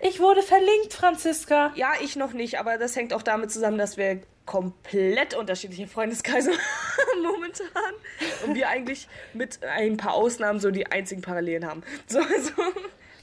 Ich 0.00 0.20
wurde 0.20 0.42
verlinkt, 0.42 0.92
Franziska. 0.92 1.72
Ja, 1.74 1.92
ich 2.02 2.16
noch 2.16 2.32
nicht, 2.32 2.58
aber 2.58 2.78
das 2.78 2.94
hängt 2.96 3.12
auch 3.14 3.22
damit 3.22 3.50
zusammen, 3.50 3.78
dass 3.78 3.96
wir 3.96 4.20
komplett 4.44 5.34
unterschiedliche 5.34 5.88
Freundeskreise 5.88 6.50
haben 6.52 7.22
momentan 7.22 7.94
und 8.46 8.54
wir 8.54 8.68
eigentlich 8.68 9.08
mit 9.34 9.62
ein 9.64 9.96
paar 9.96 10.14
Ausnahmen 10.14 10.60
so 10.60 10.70
die 10.70 10.86
einzigen 10.86 11.22
Parallelen 11.22 11.66
haben. 11.66 11.82
So, 12.06 12.20
also, 12.20 12.52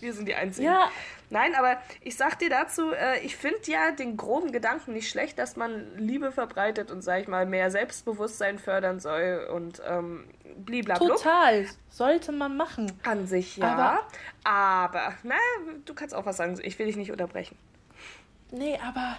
wir 0.02 0.14
sind 0.14 0.28
die 0.28 0.36
einzigen. 0.36 0.68
Ja, 0.68 0.92
Nein, 1.34 1.56
aber 1.56 1.78
ich 2.02 2.16
sag 2.16 2.40
dir 2.40 2.50
dazu, 2.50 2.92
äh, 2.94 3.20
ich 3.22 3.36
finde 3.36 3.60
ja 3.66 3.92
den 3.92 4.16
groben 4.18 4.52
Gedanken 4.52 4.94
nicht 4.94 5.10
schlecht, 5.10 5.38
dass 5.40 5.56
man 5.56 5.98
Liebe 5.98 6.32
verbreitet 6.32 6.92
und, 6.92 7.02
sag 7.02 7.22
ich 7.22 7.28
mal, 7.28 7.46
mehr 7.46 7.72
Selbstbewusstsein 7.72 8.60
fördern 8.60 9.00
soll 9.00 9.50
und 9.52 9.82
ähm, 9.86 10.26
bliblablub. 10.58 11.18
total. 11.18 11.66
Sollte 11.90 12.32
man 12.32 12.56
machen. 12.56 12.92
An 13.04 13.26
sich 13.28 13.58
ja. 13.58 13.74
Aber- 13.74 14.08
Aber, 14.44 15.14
na, 15.24 15.36
du 15.86 15.94
kannst 15.94 16.14
auch 16.16 16.26
was 16.26 16.38
sagen. 16.38 16.58
Ich 16.62 16.78
will 16.80 16.86
dich 16.86 16.96
nicht 16.98 17.12
unterbrechen. 17.12 17.58
Nee, 18.52 18.80
aber 18.88 19.18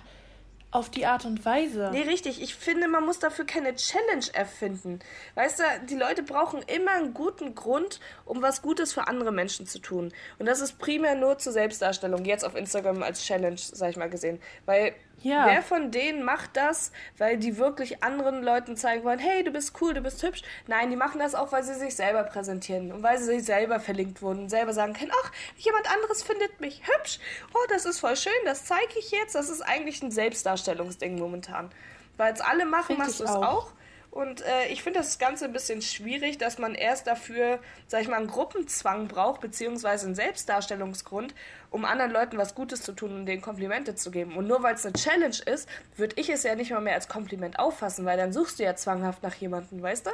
auf 0.75 0.91
die 0.91 1.07
Art 1.07 1.25
und 1.25 1.45
Weise. 1.45 1.91
Nee, 1.93 2.03
richtig. 2.03 2.43
Ich 2.43 2.57
finde, 2.57 2.89
man 2.89 3.07
muss 3.07 3.21
dafür 3.21 3.47
keine 3.47 3.77
Challenge 3.77 4.25
erfinden. 4.33 4.99
Weißt 5.37 5.61
du, 5.61 5.63
die 5.89 5.95
Leute 5.95 6.25
brauchen 6.25 6.63
immer 6.63 6.91
einen 6.91 7.15
guten 7.15 7.55
Grund, 7.55 8.01
um 8.25 8.43
was 8.43 8.61
Gutes 8.61 8.93
für 8.93 9.07
andere 9.07 9.31
Menschen 9.31 9.69
zu 9.69 9.79
tun. 9.79 10.13
Und 10.41 10.47
das 10.47 10.61
ist 10.61 10.81
primär 10.81 11.15
nur 11.15 11.39
zur 11.39 11.53
Selbstdarstellung, 11.53 12.25
jetzt 12.25 12.45
auf 12.45 12.57
Instagram 12.57 13.05
als 13.05 13.25
Challenge, 13.25 13.57
sag 13.57 13.91
ich 13.91 13.97
mal, 13.97 14.11
gesehen. 14.11 14.41
Weil 14.67 14.95
Ja. 15.23 15.47
Wer 15.47 15.63
von 15.63 15.91
denen 15.91 16.23
macht 16.23 16.51
das, 16.57 16.93
weil 17.17 17.39
die 17.39 17.57
wirklich 17.57 18.03
anderen 18.03 18.43
Leuten 18.43 18.77
zeigen 18.77 19.05
wollen, 19.05 19.19
hey, 19.19 19.43
du 19.43 19.51
bist 19.51 19.81
cool, 19.81 19.95
du 19.95 20.01
bist 20.01 20.23
hübsch? 20.23 20.43
Nein, 20.67 20.91
die 20.91 20.97
machen 20.97 21.19
das 21.19 21.35
auch, 21.35 21.51
weil 21.53 21.63
sie 21.63 21.75
sich 21.75 21.97
selber 21.97 22.25
präsentieren 22.25 22.93
und 22.93 23.03
weil 23.03 23.19
sie 23.19 23.25
sich 23.25 23.45
selber 23.45 23.81
verlinkt 23.81 24.21
wurden 24.23 24.41
und 24.41 24.49
selber 24.51 24.73
sagen 24.73 24.93
können, 24.93 25.13
ach, 25.25 25.33
jemand 25.57 25.91
anderes 25.91 26.23
findet 26.23 26.61
mich 26.61 26.83
hübsch. 26.87 27.19
Oh, 27.55 27.67
das 27.69 27.87
ist 27.87 28.01
voll 28.01 28.17
schön, 28.17 28.33
das 28.45 28.65
zeige 28.67 28.99
ich 28.99 29.11
jetzt. 29.11 29.35
Das 29.35 29.49
ist 29.49 29.63
eigentlich 29.63 30.03
ein 30.03 30.11
Selbstdarstellungsding 30.11 31.19
momentan. 31.19 31.71
Weil 32.17 32.33
es 32.33 32.41
alle 32.41 32.67
machen, 32.67 32.97
Find 32.97 32.99
machst 32.99 33.21
du 33.21 33.25
es 33.25 33.31
auch. 33.31 33.43
auch. 33.43 33.73
Und 34.15 34.43
äh, 34.43 34.69
ich 34.69 34.85
finde 34.85 35.01
das 35.01 35.19
Ganze 35.19 35.45
ein 35.45 35.53
bisschen 35.53 35.83
schwierig, 35.83 36.39
dass 36.39 36.59
man 36.59 36.77
erst 36.77 37.09
dafür, 37.09 37.59
sag 37.89 38.03
ich 38.03 38.07
mal, 38.07 38.19
einen 38.19 38.29
Gruppenzwang 38.29 39.09
braucht, 39.09 39.41
beziehungsweise 39.41 40.07
einen 40.07 40.15
Selbstdarstellungsgrund, 40.15 41.35
um 41.71 41.85
anderen 41.85 42.13
Leuten 42.13 42.39
was 42.39 42.55
Gutes 42.55 42.83
zu 42.83 42.93
tun 42.93 43.13
und 43.13 43.27
denen 43.27 43.43
Komplimente 43.43 43.97
zu 43.97 44.13
geben. 44.13 44.37
Und 44.37 44.47
nur 44.47 44.63
weil 44.63 44.77
es 44.77 44.87
eine 44.87 44.93
Challenge 44.93 45.35
ist, 45.47 45.69
würde 45.97 46.15
ich 46.15 46.29
es 46.29 46.45
ja 46.45 46.55
nicht 46.55 46.71
mal 46.71 46.81
mehr 46.81 46.95
als 46.95 47.09
Kompliment 47.09 47.59
auffassen, 47.59 48.05
weil 48.05 48.17
dann 48.17 48.33
suchst 48.33 48.61
du 48.61 48.63
ja 48.63 48.77
zwanghaft 48.77 49.25
nach 49.25 49.35
jemandem, 49.35 49.83
weißt 49.83 50.07
du? 50.07 50.11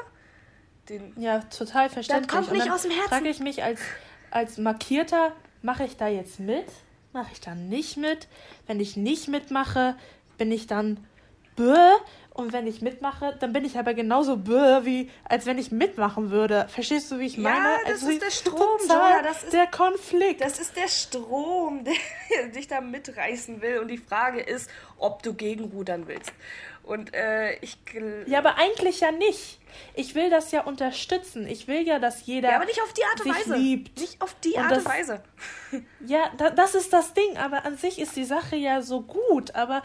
Den 0.88 1.12
ja, 1.21 1.40
total 1.40 1.90
verständlich. 1.90 2.26
Das 2.26 2.35
kommt 2.35 2.52
nicht 2.52 2.73
aus 2.73 2.83
dem 2.83 2.92
Herzen. 2.92 3.11
frage 3.11 3.28
ich 3.28 3.40
mich 3.40 3.62
als, 3.62 3.80
als 4.30 4.57
Markierter, 4.57 5.33
mache 5.61 5.85
ich 5.85 5.99
da 5.99 6.09
jetzt 6.09 6.40
mit? 6.40 6.64
Mache 7.12 7.33
ich 7.33 7.40
da 7.42 7.54
nicht 7.54 7.99
mit? 7.99 8.28
Wenn 8.66 8.80
ich 8.80 8.97
nicht 8.97 9.28
mitmache, 9.28 9.95
bin 10.38 10.50
ich 10.50 10.66
dann 10.66 11.07
bäh 11.57 11.97
und 12.40 12.52
wenn 12.52 12.66
ich 12.66 12.80
mitmache, 12.80 13.37
dann 13.38 13.52
bin 13.52 13.64
ich 13.64 13.78
aber 13.78 13.94
genauso 13.94 14.37
böse, 14.37 14.85
wie 14.85 15.11
als 15.25 15.47
wenn 15.47 15.59
ich 15.59 15.70
mitmachen 15.70 16.30
würde. 16.30 16.66
Verstehst 16.68 17.11
du, 17.11 17.18
wie 17.18 17.26
ich 17.26 17.38
meine? 17.38 17.56
Ja, 17.56 17.78
das 17.85 18.02
also 18.02 18.11
ist 18.11 18.23
der 18.23 18.30
Strom, 18.30 18.78
Joa, 18.88 19.23
das 19.23 19.44
ist 19.44 19.52
der 19.52 19.66
Konflikt. 19.66 20.40
Das 20.40 20.59
ist 20.59 20.76
der 20.76 20.88
Strom, 20.88 21.85
der 22.30 22.49
dich 22.49 22.66
da 22.66 22.80
mitreißen 22.80 23.61
will. 23.62 23.78
Und 23.78 23.88
die 23.88 23.99
Frage 23.99 24.40
ist, 24.40 24.70
ob 24.99 25.23
du 25.23 25.35
gegenrudern 25.35 26.09
willst. 26.09 26.32
Und 26.82 27.14
äh, 27.14 27.54
ich. 27.61 27.78
Ja, 28.26 28.38
aber 28.38 28.56
eigentlich 28.56 29.00
ja 29.00 29.12
nicht. 29.12 29.61
Ich 29.94 30.16
will 30.16 30.28
das 30.28 30.50
ja 30.50 30.62
unterstützen. 30.62 31.47
Ich 31.47 31.68
will 31.68 31.87
ja, 31.87 32.00
dass 32.00 32.26
jeder. 32.26 32.50
Ja, 32.50 32.56
aber 32.56 32.64
nicht 32.64 32.82
auf 32.82 32.92
die 32.92 33.04
Art 33.04 33.20
und 33.25 33.32
Weise. 33.32 33.56
Liebt. 33.56 34.00
Nicht 34.00 34.20
auf 34.20 34.35
die 34.42 34.59
Art 34.59 34.73
und, 34.73 34.76
das, 34.76 34.85
und 34.85 34.92
Weise. 34.92 35.23
Ja, 36.04 36.32
da, 36.37 36.50
das 36.50 36.75
ist 36.75 36.92
das 36.92 37.14
Ding. 37.14 37.37
Aber 37.37 37.64
an 37.64 37.76
sich 37.76 38.00
ist 38.00 38.16
die 38.16 38.25
Sache 38.25 38.56
ja 38.56 38.82
so 38.82 39.02
gut. 39.02 39.54
Aber 39.54 39.82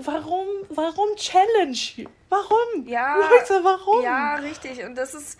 warum, 0.00 0.46
warum 0.70 1.16
Challenge? 1.16 2.08
Warum? 2.28 2.86
Ja, 2.86 3.16
Leute, 3.16 3.62
warum? 3.62 4.02
Ja, 4.02 4.34
richtig. 4.36 4.84
Und 4.84 4.94
das 4.94 5.14
ist, 5.14 5.38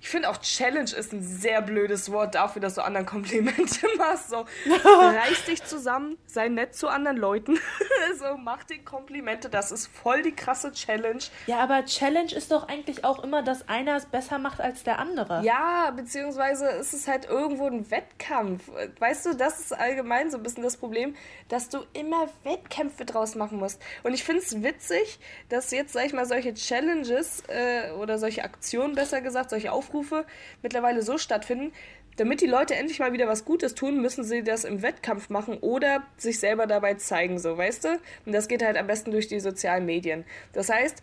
ich 0.00 0.08
finde 0.08 0.28
auch 0.28 0.36
Challenge 0.38 0.90
ist 0.90 1.12
ein 1.12 1.22
sehr 1.22 1.62
blödes 1.62 2.12
Wort 2.12 2.34
dafür, 2.34 2.60
dass 2.60 2.74
du 2.74 2.84
anderen 2.84 3.06
Komplimente 3.06 3.86
machst. 3.96 4.28
So, 4.28 4.44
reiß 4.84 5.44
dich 5.46 5.64
zusammen, 5.64 6.18
sei 6.26 6.48
nett 6.48 6.74
zu 6.74 6.88
anderen 6.88 7.16
Leuten. 7.16 7.58
so, 8.18 8.36
mach 8.36 8.64
dir 8.64 8.78
Komplimente. 8.84 9.48
Das 9.48 9.72
ist 9.72 9.86
voll 9.86 10.22
die 10.22 10.34
krasse 10.34 10.72
Challenge. 10.72 11.22
Ja, 11.46 11.60
aber 11.60 11.84
Challenge 11.86 12.32
ist 12.32 12.52
doch 12.52 12.68
eigentlich 12.68 13.04
auch 13.04 13.24
immer, 13.24 13.42
dass 13.42 13.68
einer 13.68 13.96
es 13.96 14.06
besser 14.06 14.38
macht 14.38 14.60
als 14.60 14.84
der 14.84 14.98
andere. 14.98 15.42
Ja, 15.42 15.90
beziehungsweise 15.96 16.68
ist 16.68 16.92
es 16.92 17.08
halt 17.08 17.24
irgendwo 17.26 17.66
ein 17.66 17.90
Wettkampf. 17.90 18.70
Weißt 18.98 19.26
du, 19.26 19.34
das 19.34 19.60
ist 19.60 19.72
allgemein 19.72 20.30
so 20.30 20.36
ein 20.36 20.42
bisschen 20.42 20.62
das 20.62 20.76
Problem, 20.76 21.16
dass 21.48 21.68
du 21.68 21.78
immer 21.94 22.28
Wettkämpfe 22.44 23.04
draus 23.04 23.34
machen 23.34 23.58
musst. 23.58 23.80
Und 24.02 24.12
ich 24.12 24.24
finde 24.24 24.42
es 24.42 24.62
witzig, 24.62 25.18
dass 25.48 25.70
jetzt, 25.70 25.94
sag 25.94 26.06
ich 26.06 26.12
mal, 26.12 26.26
solche 26.26 26.52
Challenges 26.54 27.42
äh, 27.48 27.92
oder 27.92 28.18
solche 28.18 28.44
Aktionen, 28.44 28.94
besser 28.94 29.20
gesagt, 29.20 29.37
solche 29.46 29.72
Aufrufe 29.72 30.26
mittlerweile 30.62 31.02
so 31.02 31.18
stattfinden, 31.18 31.72
damit 32.18 32.40
die 32.40 32.46
Leute 32.46 32.74
endlich 32.74 32.98
mal 32.98 33.12
wieder 33.12 33.28
was 33.28 33.44
Gutes 33.44 33.74
tun, 33.74 34.00
müssen 34.02 34.24
sie 34.24 34.42
das 34.42 34.64
im 34.64 34.82
Wettkampf 34.82 35.30
machen 35.30 35.58
oder 35.58 36.02
sich 36.16 36.40
selber 36.40 36.66
dabei 36.66 36.94
zeigen, 36.94 37.38
so, 37.38 37.56
weißt 37.56 37.84
du? 37.84 37.88
Und 38.26 38.32
das 38.32 38.48
geht 38.48 38.62
halt 38.62 38.76
am 38.76 38.86
besten 38.86 39.12
durch 39.12 39.28
die 39.28 39.40
sozialen 39.40 39.86
Medien. 39.86 40.24
Das 40.52 40.68
heißt, 40.68 41.00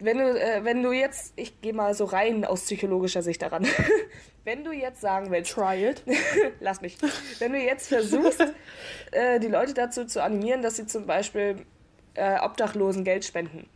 wenn 0.00 0.18
du, 0.18 0.40
äh, 0.40 0.64
wenn 0.64 0.82
du 0.82 0.92
jetzt, 0.92 1.32
ich 1.36 1.60
gehe 1.60 1.72
mal 1.72 1.92
so 1.94 2.04
rein 2.04 2.44
aus 2.44 2.62
psychologischer 2.62 3.22
Sicht 3.22 3.42
daran, 3.42 3.66
wenn 4.44 4.64
du 4.64 4.72
jetzt 4.72 5.00
sagen 5.00 5.30
willst, 5.30 5.52
try 5.52 5.88
it, 5.88 6.02
lass 6.60 6.80
mich, 6.80 6.96
wenn 7.40 7.52
du 7.52 7.58
jetzt 7.58 7.88
versuchst, 7.88 8.40
äh, 9.10 9.38
die 9.40 9.48
Leute 9.48 9.74
dazu 9.74 10.06
zu 10.06 10.22
animieren, 10.22 10.62
dass 10.62 10.76
sie 10.76 10.86
zum 10.86 11.06
Beispiel 11.06 11.66
äh, 12.14 12.38
Obdachlosen 12.40 13.04
Geld 13.04 13.24
spenden, 13.24 13.68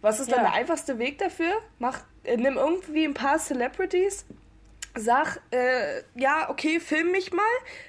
was 0.00 0.20
ist 0.20 0.30
ja. 0.30 0.36
dann 0.36 0.44
der 0.44 0.54
einfachste 0.54 0.98
Weg 0.98 1.18
dafür? 1.18 1.52
Mach, 1.78 2.00
äh, 2.24 2.36
nimm 2.36 2.56
irgendwie 2.56 3.04
ein 3.04 3.14
paar 3.14 3.38
Celebrities, 3.38 4.26
sag, 4.94 5.40
äh, 5.50 6.02
ja, 6.14 6.48
okay, 6.50 6.80
film 6.80 7.10
mich 7.12 7.32
mal. 7.32 7.44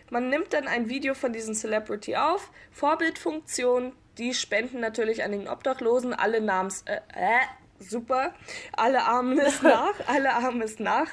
Man 0.09 0.29
nimmt 0.29 0.53
dann 0.53 0.67
ein 0.67 0.89
Video 0.89 1.13
von 1.13 1.33
diesem 1.33 1.53
Celebrity 1.53 2.15
auf, 2.15 2.51
Vorbildfunktion, 2.71 3.93
die 4.17 4.33
spenden 4.33 4.79
natürlich 4.79 5.23
an 5.23 5.31
den 5.31 5.47
Obdachlosen, 5.47 6.13
alle 6.13 6.41
Namens, 6.41 6.83
äh, 6.83 6.99
äh, 7.15 7.39
super, 7.79 8.33
alle 8.73 9.03
Armen 9.03 9.37
ist 9.39 9.63
nach, 9.63 9.93
alle 10.07 10.33
Armen 10.33 10.61
ist 10.61 10.79
nach. 10.79 11.09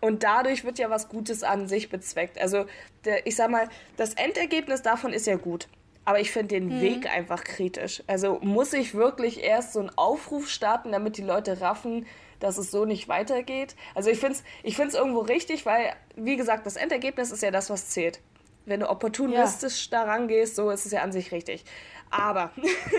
Und 0.00 0.22
dadurch 0.22 0.64
wird 0.64 0.78
ja 0.78 0.90
was 0.90 1.08
Gutes 1.08 1.42
an 1.42 1.66
sich 1.66 1.88
bezweckt. 1.88 2.38
Also, 2.38 2.66
der, 3.06 3.26
ich 3.26 3.36
sag 3.36 3.50
mal, 3.50 3.68
das 3.96 4.12
Endergebnis 4.14 4.82
davon 4.82 5.14
ist 5.14 5.26
ja 5.26 5.36
gut. 5.36 5.66
Aber 6.04 6.20
ich 6.20 6.30
finde 6.30 6.48
den 6.48 6.66
mhm. 6.66 6.80
Weg 6.80 7.12
einfach 7.12 7.44
kritisch. 7.44 8.02
Also 8.06 8.38
muss 8.42 8.72
ich 8.72 8.94
wirklich 8.94 9.42
erst 9.42 9.72
so 9.72 9.80
einen 9.80 9.90
Aufruf 9.96 10.48
starten, 10.48 10.92
damit 10.92 11.16
die 11.16 11.22
Leute 11.22 11.60
raffen, 11.60 12.06
dass 12.40 12.58
es 12.58 12.70
so 12.70 12.84
nicht 12.84 13.08
weitergeht? 13.08 13.74
Also 13.94 14.10
ich 14.10 14.18
finde 14.18 14.34
es 14.34 14.44
ich 14.62 14.76
find's 14.76 14.94
irgendwo 14.94 15.20
richtig, 15.20 15.64
weil, 15.64 15.94
wie 16.16 16.36
gesagt, 16.36 16.66
das 16.66 16.76
Endergebnis 16.76 17.30
ist 17.30 17.42
ja 17.42 17.50
das, 17.50 17.70
was 17.70 17.88
zählt. 17.88 18.20
Wenn 18.66 18.80
du 18.80 18.90
opportunistisch 18.90 19.88
ja. 19.90 20.04
daran 20.04 20.28
gehst, 20.28 20.56
so 20.56 20.70
ist 20.70 20.86
es 20.86 20.92
ja 20.92 21.02
an 21.02 21.12
sich 21.12 21.32
richtig. 21.32 21.64
Aber 22.10 22.50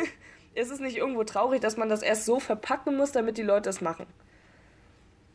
ist 0.56 0.72
es 0.72 0.80
nicht 0.80 0.98
irgendwo 0.98 1.24
traurig, 1.24 1.62
dass 1.62 1.78
man 1.78 1.90
das 1.90 2.02
erst 2.02 2.26
so 2.26 2.40
verpacken 2.40 2.98
muss, 2.98 3.12
damit 3.12 3.38
die 3.38 3.44
Leute 3.44 3.70
es 3.70 3.82
machen? 3.82 4.06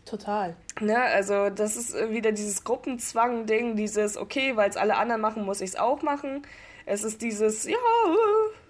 Total. 0.05 0.57
Ne, 0.81 1.01
also 1.01 1.51
das 1.51 1.77
ist 1.77 1.95
wieder 2.11 2.33
dieses 2.33 2.65
Gruppenzwang-Ding, 2.65 3.77
dieses, 3.77 4.17
okay, 4.17 4.57
weil 4.57 4.71
es 4.71 4.77
alle 4.77 4.97
anderen 4.97 5.21
machen, 5.21 5.45
muss 5.45 5.61
ich 5.61 5.71
es 5.71 5.77
auch 5.77 6.03
machen. 6.03 6.43
Es 6.91 7.05
ist 7.05 7.23
dieses, 7.23 7.67
ja, 7.67 7.77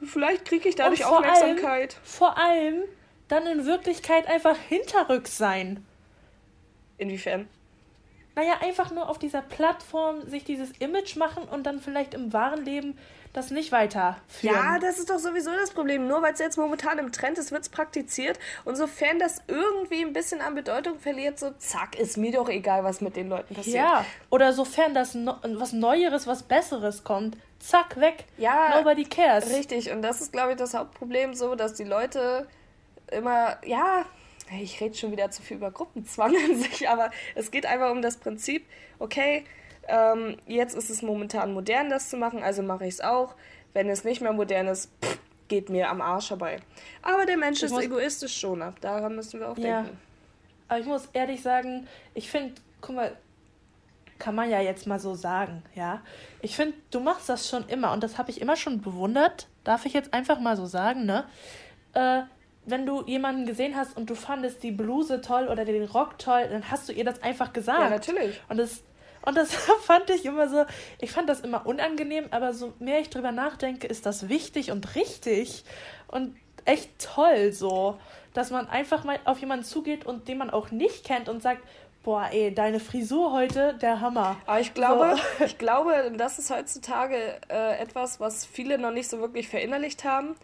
vielleicht 0.04 0.44
kriege 0.44 0.68
ich 0.68 0.74
dadurch 0.74 1.04
vor 1.04 1.20
Aufmerksamkeit. 1.20 1.94
Allem, 1.94 2.04
vor 2.04 2.36
allem 2.36 2.82
dann 3.28 3.46
in 3.46 3.64
Wirklichkeit 3.64 4.26
einfach 4.26 4.58
hinterrücks 4.68 5.38
sein. 5.38 5.82
Inwiefern? 6.98 7.48
Naja, 8.34 8.58
einfach 8.60 8.90
nur 8.90 9.08
auf 9.08 9.18
dieser 9.18 9.40
Plattform 9.40 10.28
sich 10.28 10.44
dieses 10.44 10.70
Image 10.80 11.16
machen 11.16 11.44
und 11.44 11.64
dann 11.64 11.80
vielleicht 11.80 12.12
im 12.12 12.34
wahren 12.34 12.62
Leben 12.62 12.98
das 13.32 13.50
nicht 13.50 13.72
weiterführen. 13.72 14.54
Ja, 14.54 14.78
das 14.78 14.98
ist 14.98 15.08
doch 15.08 15.18
sowieso 15.18 15.52
das 15.52 15.70
Problem. 15.70 16.06
Nur 16.06 16.20
weil 16.20 16.34
es 16.34 16.40
jetzt 16.40 16.58
momentan 16.58 16.98
im 16.98 17.12
Trend 17.12 17.38
ist, 17.38 17.52
wird 17.52 17.62
es 17.62 17.68
praktiziert. 17.70 18.38
Und 18.66 18.76
sofern 18.76 19.18
das 19.18 19.40
irgendwie 19.46 20.04
ein 20.04 20.12
bisschen 20.12 20.42
an 20.42 20.54
Bedeutung 20.54 20.98
verliert, 20.98 21.38
so 21.38 21.52
zack, 21.52 21.98
ist 21.98 22.18
mir 22.18 22.32
doch 22.32 22.50
egal, 22.50 22.84
was 22.84 23.00
mit 23.00 23.16
den 23.16 23.30
Leuten 23.30 23.54
passiert. 23.54 23.76
Ja, 23.76 24.04
oder 24.28 24.52
sofern 24.52 24.92
das 24.92 25.14
no 25.14 25.36
was 25.42 25.72
Neueres, 25.72 26.26
was 26.26 26.42
Besseres 26.42 27.02
kommt, 27.02 27.38
zack, 27.60 28.00
weg. 28.00 28.24
Ja. 28.36 28.76
Nobody 28.76 29.04
cares. 29.04 29.50
Richtig, 29.50 29.90
und 29.90 30.02
das 30.02 30.20
ist, 30.20 30.32
glaube 30.32 30.52
ich, 30.52 30.56
das 30.56 30.74
Hauptproblem 30.74 31.34
so, 31.34 31.54
dass 31.54 31.74
die 31.74 31.84
Leute 31.84 32.48
immer, 33.12 33.58
ja, 33.64 34.04
ich 34.60 34.80
rede 34.80 34.94
schon 34.94 35.12
wieder 35.12 35.30
zu 35.30 35.42
viel 35.42 35.58
über 35.58 35.70
Gruppenzwang 35.70 36.34
an 36.50 36.56
sich, 36.56 36.88
aber 36.88 37.10
es 37.34 37.50
geht 37.50 37.66
einfach 37.66 37.90
um 37.90 38.02
das 38.02 38.16
Prinzip, 38.16 38.66
okay, 38.98 39.44
ähm, 39.88 40.36
jetzt 40.46 40.74
ist 40.74 40.90
es 40.90 41.02
momentan 41.02 41.52
modern, 41.52 41.90
das 41.90 42.10
zu 42.10 42.16
machen, 42.16 42.42
also 42.42 42.62
mache 42.62 42.86
ich 42.86 42.94
es 42.94 43.00
auch. 43.00 43.34
Wenn 43.72 43.88
es 43.88 44.04
nicht 44.04 44.20
mehr 44.20 44.32
modern 44.32 44.66
ist, 44.66 44.90
pff, 45.02 45.18
geht 45.48 45.68
mir 45.68 45.90
am 45.90 46.00
Arsch 46.00 46.28
vorbei. 46.28 46.60
Aber 47.02 47.24
der 47.24 47.36
Mensch 47.36 47.62
ich 47.62 47.70
ist 47.70 47.78
egoistisch 47.78 48.38
schon, 48.38 48.64
daran 48.80 49.14
müssen 49.14 49.40
wir 49.40 49.50
auch 49.50 49.58
ja. 49.58 49.82
denken. 49.82 49.98
Aber 50.68 50.80
ich 50.80 50.86
muss 50.86 51.08
ehrlich 51.12 51.42
sagen, 51.42 51.88
ich 52.14 52.30
finde, 52.30 52.54
guck 52.80 52.96
mal, 52.96 53.16
kann 54.20 54.36
man 54.36 54.48
ja 54.48 54.60
jetzt 54.60 54.86
mal 54.86 55.00
so 55.00 55.14
sagen, 55.14 55.64
ja. 55.74 56.00
Ich 56.40 56.54
finde, 56.54 56.74
du 56.92 57.00
machst 57.00 57.28
das 57.28 57.48
schon 57.48 57.66
immer 57.68 57.92
und 57.92 58.04
das 58.04 58.18
habe 58.18 58.30
ich 58.30 58.40
immer 58.40 58.54
schon 58.54 58.80
bewundert, 58.80 59.48
darf 59.64 59.86
ich 59.86 59.92
jetzt 59.92 60.14
einfach 60.14 60.38
mal 60.38 60.56
so 60.56 60.66
sagen, 60.66 61.06
ne? 61.06 61.24
Äh, 61.94 62.22
wenn 62.66 62.86
du 62.86 63.02
jemanden 63.06 63.46
gesehen 63.46 63.74
hast 63.74 63.96
und 63.96 64.08
du 64.10 64.14
fandest 64.14 64.62
die 64.62 64.70
Bluse 64.70 65.20
toll 65.20 65.48
oder 65.48 65.64
den 65.64 65.84
Rock 65.84 66.18
toll, 66.18 66.46
dann 66.48 66.70
hast 66.70 66.88
du 66.88 66.92
ihr 66.92 67.04
das 67.04 67.22
einfach 67.22 67.52
gesagt. 67.52 67.80
Ja, 67.80 67.90
natürlich. 67.90 68.40
Und 68.48 68.58
das, 68.58 68.84
und 69.22 69.36
das 69.36 69.52
fand 69.82 70.08
ich 70.10 70.24
immer 70.24 70.48
so, 70.48 70.64
ich 71.00 71.10
fand 71.10 71.28
das 71.28 71.40
immer 71.40 71.66
unangenehm, 71.66 72.26
aber 72.30 72.52
so 72.52 72.74
mehr 72.78 73.00
ich 73.00 73.10
drüber 73.10 73.32
nachdenke, 73.32 73.86
ist 73.86 74.06
das 74.06 74.28
wichtig 74.28 74.70
und 74.70 74.94
richtig 74.94 75.64
und 76.06 76.36
echt 76.66 76.90
toll 76.98 77.52
so, 77.52 77.98
dass 78.34 78.50
man 78.50 78.68
einfach 78.68 79.04
mal 79.04 79.18
auf 79.24 79.40
jemanden 79.40 79.64
zugeht 79.64 80.04
und 80.04 80.28
den 80.28 80.38
man 80.38 80.50
auch 80.50 80.70
nicht 80.70 81.04
kennt 81.04 81.28
und 81.28 81.42
sagt, 81.42 81.62
boah, 82.02 82.28
ey, 82.32 82.54
deine 82.54 82.80
Frisur 82.80 83.32
heute, 83.32 83.74
der 83.74 84.00
Hammer. 84.00 84.36
Aber 84.46 84.60
ich 84.60 84.74
glaube, 84.74 85.16
so. 85.38 85.44
ich 85.44 85.58
glaube, 85.58 86.12
das 86.16 86.38
ist 86.38 86.50
heutzutage 86.50 87.16
äh, 87.48 87.78
etwas, 87.78 88.20
was 88.20 88.44
viele 88.44 88.78
noch 88.78 88.92
nicht 88.92 89.08
so 89.08 89.20
wirklich 89.20 89.48
verinnerlicht 89.48 90.04
haben 90.04 90.34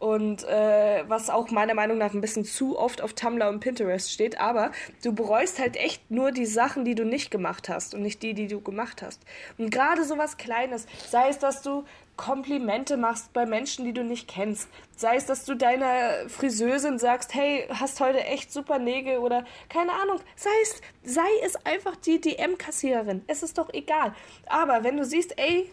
und 0.00 0.44
äh, 0.44 1.04
was 1.08 1.30
auch 1.30 1.50
meiner 1.50 1.74
Meinung 1.74 1.98
nach 1.98 2.14
ein 2.14 2.20
bisschen 2.20 2.44
zu 2.44 2.78
oft 2.78 3.02
auf 3.02 3.12
Tumblr 3.12 3.48
und 3.48 3.60
Pinterest 3.60 4.10
steht, 4.10 4.40
aber 4.40 4.72
du 5.04 5.12
bereust 5.12 5.60
halt 5.60 5.76
echt 5.76 6.10
nur 6.10 6.32
die 6.32 6.46
Sachen, 6.46 6.84
die 6.84 6.94
du 6.94 7.04
nicht 7.04 7.30
gemacht 7.30 7.68
hast 7.68 7.94
und 7.94 8.02
nicht 8.02 8.22
die, 8.22 8.34
die 8.34 8.48
du 8.48 8.60
gemacht 8.60 9.02
hast. 9.02 9.20
Und 9.58 9.70
gerade 9.70 10.04
so 10.04 10.16
was 10.16 10.38
Kleines, 10.38 10.86
sei 11.08 11.28
es, 11.28 11.38
dass 11.38 11.62
du 11.62 11.84
Komplimente 12.16 12.98
machst 12.98 13.32
bei 13.32 13.46
Menschen, 13.46 13.84
die 13.84 13.94
du 13.94 14.02
nicht 14.04 14.28
kennst. 14.28 14.68
Sei 14.94 15.16
es, 15.16 15.24
dass 15.24 15.46
du 15.46 15.54
deiner 15.54 16.28
Friseurin 16.28 16.98
sagst, 16.98 17.34
hey, 17.34 17.66
hast 17.70 18.00
heute 18.00 18.24
echt 18.24 18.52
super 18.52 18.78
Nägel 18.78 19.18
oder 19.18 19.44
keine 19.70 19.92
Ahnung. 19.92 20.20
Sei 20.36 20.50
es, 20.62 20.82
sei 21.02 21.28
es 21.44 21.56
einfach 21.64 21.96
die 21.96 22.20
DM-Kassiererin. 22.20 23.22
Es 23.26 23.42
ist 23.42 23.56
doch 23.56 23.72
egal. 23.72 24.14
Aber 24.46 24.84
wenn 24.84 24.98
du 24.98 25.04
siehst, 25.04 25.38
ey, 25.38 25.70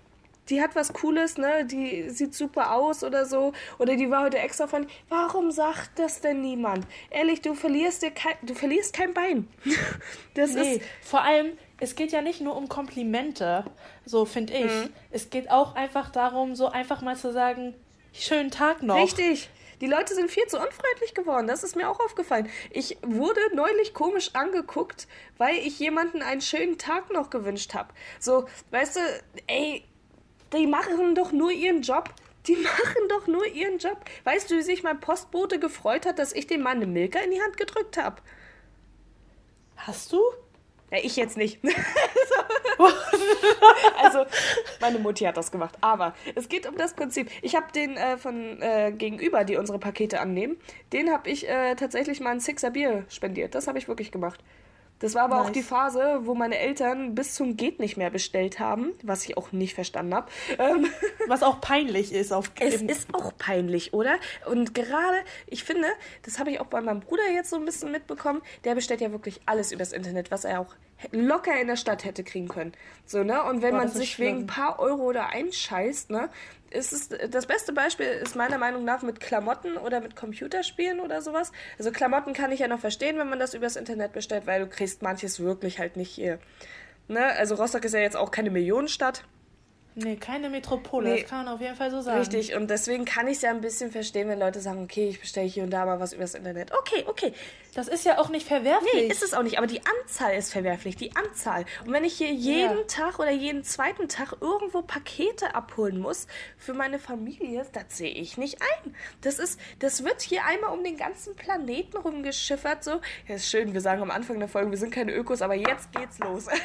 die 0.50 0.62
hat 0.62 0.76
was 0.76 0.94
Cooles, 0.94 1.38
ne? 1.38 1.66
Die 1.66 2.10
sieht 2.10 2.34
super 2.34 2.74
aus 2.74 3.04
oder 3.04 3.26
so. 3.26 3.54
Oder 3.80 3.96
die 3.96 4.10
war 4.10 4.24
heute 4.24 4.40
extra 4.40 4.68
von. 4.68 4.88
Warum 5.10 5.52
sagt 5.52 6.00
das 6.00 6.22
denn 6.22 6.42
niemand? 6.42 6.86
Ehrlich, 7.10 7.42
du 7.42 7.54
verlierst 7.54 8.02
dir 8.02 8.12
kein, 8.12 8.36
du 8.42 8.54
verlierst 8.54 8.94
kein 8.94 9.14
Bein. 9.14 9.48
Das 10.34 10.54
nee, 10.54 10.76
ist. 10.76 10.82
Vor 11.02 11.24
allem, 11.24 11.58
es 11.80 11.96
geht 11.96 12.12
ja 12.12 12.22
nicht 12.22 12.42
nur 12.42 12.56
um 12.56 12.70
Komplimente, 12.70 13.66
so 14.06 14.26
finde 14.26 14.54
ich. 14.54 14.66
Mhm. 14.72 14.90
Es 15.10 15.32
geht 15.32 15.50
auch 15.50 15.76
einfach 15.76 16.12
darum, 16.12 16.56
so 16.56 16.68
einfach 16.68 17.02
mal 17.02 17.16
zu 17.16 17.34
sagen, 17.34 17.74
schönen 18.14 18.52
Tag 18.52 18.84
noch. 18.84 18.98
Richtig. 18.98 19.50
Die 19.82 19.88
Leute 19.88 20.16
sind 20.16 20.32
viel 20.32 20.46
zu 20.48 20.58
unfreundlich 20.58 21.14
geworden. 21.14 21.48
Das 21.48 21.64
ist 21.64 21.76
mir 21.76 21.90
auch 21.90 22.00
aufgefallen. 22.00 22.50
Ich 22.72 22.98
wurde 23.04 23.40
neulich 23.54 23.94
komisch 23.94 24.32
angeguckt, 24.34 25.08
weil 25.38 25.56
ich 25.56 25.80
jemanden 25.80 26.22
einen 26.22 26.42
schönen 26.42 26.78
Tag 26.78 27.12
noch 27.12 27.30
gewünscht 27.30 27.74
habe. 27.74 27.94
So, 28.20 28.48
weißt 28.72 28.96
du, 28.96 29.00
ey, 29.48 29.84
die 30.54 30.68
machen 30.68 31.16
doch 31.16 31.32
nur 31.32 31.52
ihren 31.52 31.82
Job. 31.82 32.14
Die 32.48 32.56
machen 32.56 33.08
doch 33.10 33.28
nur 33.28 33.46
ihren 33.46 33.78
Job. 33.78 33.98
Weißt 34.24 34.50
du, 34.50 34.56
wie 34.56 34.62
sich 34.62 34.84
mein 34.84 35.00
Postbote 35.00 35.60
gefreut 35.60 36.06
hat, 36.06 36.18
dass 36.20 36.32
ich 36.32 36.48
dem 36.48 36.62
Mann 36.62 36.78
eine 36.78 36.88
Milka 36.88 37.20
in 37.20 37.32
die 37.32 37.42
Hand 37.42 37.58
gedrückt 37.58 37.98
habe? 37.98 38.22
Hast 39.76 40.14
du? 40.14 40.22
Ja, 40.92 41.00
ich 41.02 41.18
jetzt 41.18 41.36
nicht. 41.36 41.60
also, 44.02 44.26
meine 44.80 45.00
Mutti 45.00 45.26
hat 45.26 45.36
das 45.36 45.52
gemacht. 45.52 45.76
Aber 45.82 46.14
es 46.36 46.48
geht 46.48 46.68
um 46.68 46.78
das 46.78 46.94
Prinzip. 46.94 47.30
Ich 47.42 47.56
habe 47.56 47.72
den 47.74 47.98
äh, 47.98 48.18
von 48.18 48.62
äh, 48.62 48.94
gegenüber, 48.94 49.44
die 49.44 49.58
unsere 49.58 49.80
Pakete 49.80 50.20
annehmen, 50.22 50.58
den 50.94 51.12
habe 51.12 51.30
ich 51.30 51.50
äh, 51.50 51.76
tatsächlich 51.76 52.22
mal 52.22 52.32
ein 52.32 52.40
Sixer 52.40 52.72
Bier 52.72 53.06
spendiert. 53.10 53.56
Das 53.56 53.68
habe 53.68 53.78
ich 53.78 53.88
wirklich 53.88 54.12
gemacht. 54.12 54.40
Das 55.00 55.14
war 55.16 55.24
aber 55.24 55.38
nice. 55.38 55.48
auch 55.48 55.50
die 55.52 55.64
Phase, 55.64 56.22
wo 56.24 56.34
meine 56.34 56.58
Eltern 56.58 57.14
bis 57.14 57.36
zum 57.36 57.56
Geht 57.56 57.80
nicht 57.80 57.98
mehr 57.98 58.10
bestellt 58.10 58.60
haben, 58.60 58.94
was 59.04 59.26
ich 59.26 59.38
auch 59.38 59.52
nicht 59.52 59.76
verstanden 59.76 60.16
habe. 60.16 60.30
Ähm, 60.58 60.88
was 61.28 61.44
auch 61.44 61.62
peinlich 61.62 62.12
ist. 62.12 62.34
Auf 62.34 62.52
es 62.60 62.82
ist 62.82 63.14
auch 63.14 63.32
peinlich, 63.38 63.94
oder? 63.94 64.16
Und 64.50 64.74
gerade, 64.74 65.18
ich 65.46 65.64
finde, 65.64 65.88
das 66.24 66.40
habe 66.40 66.52
ich 66.52 66.60
auch 66.60 66.66
bei 66.66 66.82
meinem 66.82 67.02
Bruder 67.02 67.30
jetzt 67.34 67.50
so 67.50 67.58
ein 67.58 67.66
bisschen 67.66 67.92
mitbekommen, 67.92 68.42
der 68.64 68.76
bestellt 68.76 69.02
ja 69.02 69.12
wirklich 69.12 69.42
alles 69.46 69.72
übers 69.72 69.94
Internet, 69.94 70.32
was 70.32 70.46
er 70.46 70.62
auch 70.62 70.74
locker 71.12 71.60
in 71.60 71.68
der 71.68 71.76
Stadt 71.76 72.06
hätte 72.06 72.24
kriegen 72.24 72.48
können. 72.48 72.74
So, 73.06 73.24
ne? 73.24 73.44
Und 73.44 73.62
wenn 73.62 73.72
Boah, 73.72 73.78
man 73.78 73.90
sich 73.90 74.14
schlimm. 74.14 74.28
wegen 74.28 74.38
ein 74.40 74.48
paar 74.48 74.80
Euro 74.80 75.12
da 75.12 75.28
einscheißt, 75.28 76.10
ne? 76.10 76.30
ist 76.70 76.92
es, 76.92 77.10
das 77.30 77.46
beste 77.46 77.74
Beispiel 77.74 78.08
ist 78.08 78.36
meiner 78.36 78.58
Meinung 78.58 78.84
nach 78.84 79.02
mit 79.02 79.20
Klamotten 79.20 79.78
oder 79.78 80.02
mit 80.02 80.16
Computerspielen 80.16 81.00
oder 81.00 81.22
sowas. 81.22 81.52
Also 81.78 81.92
Klamotten 81.92 82.34
kann 82.34 82.52
ich 82.52 82.60
ja 82.60 82.68
noch 82.68 82.80
verstehen, 82.80 83.18
wenn 83.18 83.30
man 83.30 83.40
das 83.40 83.54
übers 83.54 83.76
Internet 83.76 84.14
bestellt, 84.14 84.48
weil 84.48 84.62
du 84.62 84.68
kriegst 84.68 85.02
manches 85.02 85.40
wirklich 85.40 85.80
halt 85.80 85.96
nicht 85.96 86.12
hier. 86.12 86.40
Ne? 87.08 87.24
Also 87.24 87.56
Rostock 87.56 87.86
ist 87.86 87.94
ja 87.94 88.00
jetzt 88.00 88.18
auch 88.18 88.32
keine 88.32 88.50
Millionenstadt. 88.50 89.24
Nee, 90.00 90.16
keine 90.16 90.52
Metropole, 90.52 91.10
nee. 91.10 91.22
das 91.22 91.30
kann 91.32 91.46
man 91.46 91.56
auf 91.56 91.60
jeden 91.60 91.76
Fall 91.76 91.90
so 91.90 92.02
sagen. 92.02 92.20
Richtig, 92.20 92.54
und 92.54 92.70
deswegen 92.70 93.04
kann 93.04 93.28
ich 93.28 93.38
es 93.38 93.42
ja 93.42 93.50
ein 93.50 93.62
bisschen 93.62 93.92
verstehen, 93.92 94.30
wenn 94.30 94.38
Leute 94.38 94.60
sagen, 94.60 94.84
okay, 94.84 95.10
ich 95.10 95.20
bestelle 95.20 95.48
hier 95.48 95.64
und 95.64 95.72
da 95.72 95.88
mal 95.88 96.00
was 96.00 96.14
übers 96.14 96.36
Internet. 96.36 96.72
Okay, 96.72 97.04
okay. 97.08 97.34
Das 97.74 97.88
ist 97.88 98.06
ja 98.06 98.20
auch 98.20 98.30
nicht 98.30 98.48
verwerflich. 98.48 98.94
Nee, 98.94 99.08
ist 99.08 99.24
es 99.24 99.34
auch 99.34 99.42
nicht, 99.42 99.58
aber 99.58 99.66
die 99.66 99.82
Anzahl 99.84 100.36
ist 100.36 100.54
verwerflich, 100.54 100.98
die 100.98 101.16
Anzahl. 101.16 101.66
Und 101.84 101.94
wenn 101.94 102.04
ich 102.04 102.14
hier 102.14 102.32
jeden 102.32 102.78
ja. 102.78 102.84
Tag 102.84 103.18
oder 103.18 103.32
jeden 103.32 103.64
zweiten 103.64 104.08
Tag 104.08 104.36
irgendwo 104.40 104.84
Pakete 104.84 105.56
abholen 105.56 105.98
muss 105.98 106.28
für 106.60 106.76
meine 106.76 107.00
Familie, 107.00 107.66
das 107.74 107.98
sehe 107.98 108.12
ich 108.12 108.38
nicht 108.38 108.62
ein. 108.62 108.96
Das 109.22 109.40
ist, 109.40 109.60
das 109.80 110.04
wird 110.04 110.22
hier 110.22 110.46
einmal 110.46 110.78
um 110.78 110.84
den 110.84 110.98
ganzen 110.98 111.36
Planeten 111.36 111.98
rumgeschiffert, 111.98 112.84
so. 112.84 113.02
Ja, 113.28 113.34
ist 113.34 113.50
schön, 113.50 113.74
wir 113.74 113.82
sagen 113.82 114.04
am 114.04 114.12
Anfang 114.12 114.38
der 114.38 114.48
Folge, 114.48 114.70
wir 114.70 114.78
sind 114.78 114.94
keine 114.94 115.12
Ökos, 115.12 115.42
aber 115.42 115.56
jetzt 115.56 115.92
geht's 115.92 116.20
los. 116.20 116.46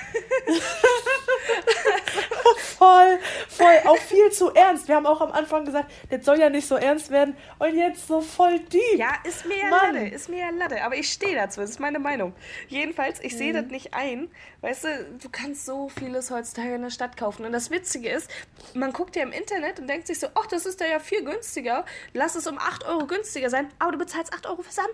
voll, 2.78 3.18
voll, 3.48 3.80
auch 3.86 3.98
viel 3.98 4.30
zu 4.30 4.50
ernst. 4.50 4.88
Wir 4.88 4.96
haben 4.96 5.06
auch 5.06 5.20
am 5.20 5.32
Anfang 5.32 5.64
gesagt, 5.64 5.90
das 6.10 6.24
soll 6.24 6.38
ja 6.38 6.50
nicht 6.50 6.66
so 6.66 6.76
ernst 6.76 7.10
werden 7.10 7.36
und 7.58 7.76
jetzt 7.76 8.06
so 8.06 8.20
voll 8.20 8.58
deep. 8.60 8.98
Ja, 8.98 9.14
ist 9.24 9.46
mir 9.46 9.58
ja 9.58 9.70
Mann. 9.70 9.94
Lade, 9.94 10.08
ist 10.08 10.28
mir 10.28 10.40
ja 10.40 10.50
Lade, 10.50 10.82
aber 10.82 10.96
ich 10.96 11.10
stehe 11.12 11.34
dazu, 11.34 11.60
das 11.60 11.70
ist 11.70 11.80
meine 11.80 11.98
Meinung. 11.98 12.34
Jedenfalls, 12.68 13.20
ich 13.20 13.36
sehe 13.36 13.52
mhm. 13.52 13.56
das 13.56 13.66
nicht 13.66 13.94
ein. 13.94 14.30
Weißt 14.60 14.84
du, 14.84 14.88
du 15.20 15.28
kannst 15.30 15.66
so 15.66 15.88
vieles 15.88 16.30
heutzutage 16.30 16.74
in 16.74 16.82
der 16.82 16.90
Stadt 16.90 17.16
kaufen 17.16 17.44
und 17.44 17.52
das 17.52 17.70
Witzige 17.70 18.08
ist, 18.08 18.30
man 18.74 18.92
guckt 18.92 19.16
ja 19.16 19.22
im 19.22 19.32
Internet 19.32 19.80
und 19.80 19.88
denkt 19.88 20.06
sich 20.06 20.20
so, 20.20 20.28
ach, 20.34 20.46
das 20.46 20.66
ist 20.66 20.80
ja 20.80 20.98
viel 20.98 21.24
günstiger, 21.24 21.84
lass 22.12 22.34
es 22.34 22.46
um 22.46 22.58
8 22.58 22.86
Euro 22.86 23.06
günstiger 23.06 23.50
sein, 23.50 23.68
aber 23.78 23.92
du 23.92 23.98
bezahlst 23.98 24.32
8 24.32 24.46
Euro 24.46 24.62
Versand. 24.62 24.92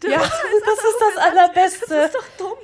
Du 0.00 0.08
ja, 0.08 0.18
das 0.20 0.28
ist 0.30 1.00
das 1.00 1.16
Allerbeste. 1.16 1.86
Das 1.88 2.06
ist 2.06 2.14
doch 2.14 2.28
dumm. 2.38 2.58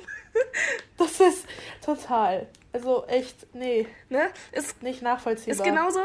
Das 0.97 1.19
ist 1.19 1.45
total. 1.83 2.47
Also 2.73 3.05
echt, 3.07 3.53
nee. 3.53 3.87
Ne? 4.09 4.29
Ist 4.51 4.81
nicht 4.81 5.01
nachvollziehbar. 5.01 5.53
Ist 5.53 5.63
genauso 5.63 5.99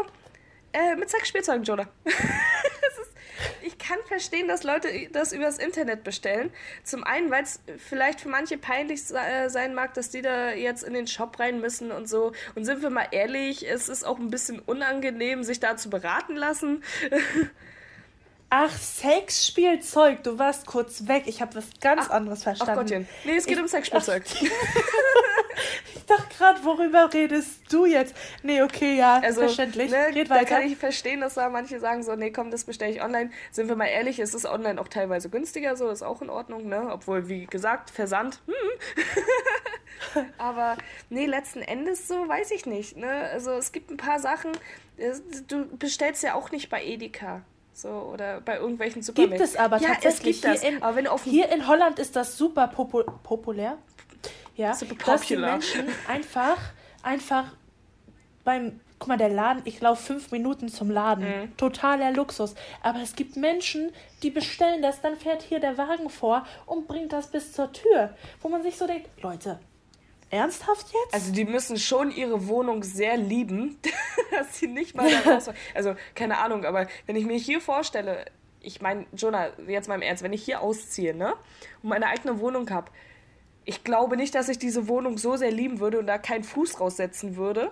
äh, 0.72 0.96
mit 0.96 1.08
Sexspielzeugen, 1.08 1.64
Jonah. 1.64 1.88
ich 3.62 3.78
kann 3.78 3.98
verstehen, 4.06 4.48
dass 4.48 4.62
Leute 4.62 4.88
das 5.12 5.32
übers 5.32 5.58
Internet 5.58 6.04
bestellen. 6.04 6.50
Zum 6.84 7.04
einen, 7.04 7.30
weil 7.30 7.44
es 7.44 7.60
vielleicht 7.78 8.20
für 8.20 8.28
manche 8.28 8.58
peinlich 8.58 9.00
äh, 9.10 9.48
sein 9.48 9.74
mag, 9.74 9.94
dass 9.94 10.10
die 10.10 10.22
da 10.22 10.50
jetzt 10.50 10.82
in 10.82 10.92
den 10.92 11.06
Shop 11.06 11.38
rein 11.38 11.60
müssen 11.60 11.92
und 11.92 12.08
so. 12.08 12.32
Und 12.54 12.64
sind 12.64 12.82
wir 12.82 12.90
mal 12.90 13.08
ehrlich, 13.10 13.68
es 13.68 13.88
ist 13.88 14.04
auch 14.04 14.18
ein 14.18 14.30
bisschen 14.30 14.58
unangenehm, 14.58 15.44
sich 15.44 15.60
da 15.60 15.76
zu 15.76 15.88
beraten 15.88 16.36
lassen. 16.36 16.82
Ach, 18.50 18.70
Sexspielzeug. 18.70 20.22
Du 20.22 20.38
warst 20.38 20.66
kurz 20.66 21.08
weg. 21.08 21.24
Ich 21.26 21.40
habe 21.40 21.56
was 21.56 21.64
ganz 21.80 22.02
ach, 22.06 22.10
anderes 22.10 22.44
verstanden. 22.44 22.72
Ach 22.72 22.78
Gottchen. 22.78 23.08
Nee, 23.24 23.36
es 23.36 23.46
geht 23.46 23.56
ich, 23.56 23.62
um 23.62 23.68
Sexspielzeug. 23.68 24.24
ich 26.08 26.16
dachte 26.16 26.36
gerade, 26.36 26.64
worüber 26.64 27.12
redest 27.12 27.72
du 27.72 27.84
jetzt? 27.84 28.14
Nee, 28.44 28.62
okay, 28.62 28.96
ja, 28.96 29.18
also, 29.18 29.40
verständlich. 29.40 29.90
Ne, 29.90 30.06
Red 30.14 30.30
weiter. 30.30 30.44
Da 30.44 30.44
kann 30.44 30.62
ich 30.62 30.76
verstehen, 30.76 31.20
dass 31.20 31.34
da 31.34 31.48
manche 31.48 31.80
sagen 31.80 32.04
so, 32.04 32.14
nee, 32.14 32.30
komm, 32.30 32.52
das 32.52 32.62
bestelle 32.62 32.92
ich 32.92 33.02
online. 33.02 33.30
Sind 33.50 33.68
wir 33.68 33.74
mal 33.74 33.86
ehrlich, 33.86 34.20
es 34.20 34.32
ist 34.32 34.46
online 34.46 34.80
auch 34.80 34.86
teilweise 34.86 35.28
günstiger, 35.30 35.76
so 35.76 35.88
ist 35.88 36.04
auch 36.04 36.22
in 36.22 36.30
Ordnung, 36.30 36.68
ne? 36.68 36.90
Obwohl, 36.92 37.28
wie 37.28 37.46
gesagt, 37.46 37.90
Versand. 37.90 38.40
Hm. 38.46 40.24
Aber 40.38 40.76
nee, 41.10 41.26
letzten 41.26 41.62
Endes 41.62 42.06
so, 42.06 42.28
weiß 42.28 42.52
ich 42.52 42.66
nicht. 42.66 42.96
Ne? 42.96 43.10
Also 43.32 43.50
es 43.52 43.72
gibt 43.72 43.90
ein 43.90 43.96
paar 43.96 44.20
Sachen, 44.20 44.52
du 45.48 45.66
bestellst 45.76 46.22
ja 46.22 46.34
auch 46.34 46.52
nicht 46.52 46.70
bei 46.70 46.84
Edeka. 46.84 47.42
So, 47.72 47.88
oder 47.88 48.40
bei 48.40 48.56
irgendwelchen 48.56 49.02
Supermärkten. 49.02 49.38
Gibt 49.38 49.50
es 49.50 49.56
aber 49.56 49.78
ja, 49.78 49.88
tatsächlich. 49.88 50.36
Es 50.36 50.42
gibt 50.42 50.60
hier, 50.60 50.70
das. 50.70 50.76
In, 50.76 50.82
aber 50.82 50.96
wenn 50.96 51.08
hier 51.24 51.50
in 51.50 51.66
Holland 51.66 51.98
ist 51.98 52.16
das 52.16 52.38
super 52.38 52.68
popu 52.68 53.02
populär. 53.22 53.76
Ja, 54.56 54.74
super 54.74 54.94
dass 55.04 55.22
die 55.22 55.36
Menschen 55.36 55.86
einfach, 56.08 56.58
einfach 57.02 57.44
beim, 58.44 58.80
guck 58.98 59.08
mal, 59.08 59.18
der 59.18 59.28
Laden, 59.28 59.62
ich 59.64 59.80
laufe 59.80 60.02
fünf 60.02 60.30
Minuten 60.30 60.68
zum 60.68 60.90
Laden. 60.90 61.24
Mhm. 61.24 61.56
Totaler 61.56 62.12
Luxus. 62.12 62.54
Aber 62.82 63.00
es 63.02 63.14
gibt 63.14 63.36
Menschen, 63.36 63.92
die 64.22 64.30
bestellen 64.30 64.80
das, 64.80 65.02
dann 65.02 65.16
fährt 65.16 65.42
hier 65.42 65.60
der 65.60 65.76
Wagen 65.76 66.08
vor 66.08 66.46
und 66.64 66.88
bringt 66.88 67.12
das 67.12 67.30
bis 67.30 67.52
zur 67.52 67.72
Tür. 67.72 68.14
Wo 68.40 68.48
man 68.48 68.62
sich 68.62 68.76
so 68.76 68.86
denkt, 68.86 69.10
Leute, 69.22 69.58
Ernsthaft 70.30 70.86
jetzt? 70.86 71.14
Also 71.14 71.32
die 71.32 71.44
müssen 71.44 71.78
schon 71.78 72.10
ihre 72.10 72.48
Wohnung 72.48 72.82
sehr 72.82 73.16
lieben, 73.16 73.78
dass 74.30 74.58
sie 74.58 74.66
nicht 74.66 74.96
mal 74.96 75.10
da 75.10 75.34
raus. 75.34 75.50
Also 75.74 75.94
keine 76.14 76.38
Ahnung, 76.38 76.64
aber 76.64 76.88
wenn 77.06 77.16
ich 77.16 77.26
mir 77.26 77.38
hier 77.38 77.60
vorstelle, 77.60 78.24
ich 78.60 78.80
meine, 78.80 79.06
Jonah, 79.16 79.50
jetzt 79.68 79.88
mal 79.88 79.94
im 79.94 80.02
Ernst, 80.02 80.22
wenn 80.22 80.32
ich 80.32 80.44
hier 80.44 80.60
ausziehe, 80.60 81.14
ne, 81.14 81.34
und 81.82 81.90
meine 81.90 82.06
eigene 82.06 82.40
Wohnung 82.40 82.68
habe, 82.70 82.90
ich 83.66 83.84
glaube 83.84 84.16
nicht, 84.16 84.34
dass 84.34 84.48
ich 84.48 84.58
diese 84.58 84.88
Wohnung 84.88 85.18
so 85.18 85.36
sehr 85.36 85.50
lieben 85.50 85.80
würde 85.80 85.98
und 85.98 86.06
da 86.06 86.16
keinen 86.16 86.44
Fuß 86.44 86.80
raussetzen 86.80 87.36
würde 87.36 87.70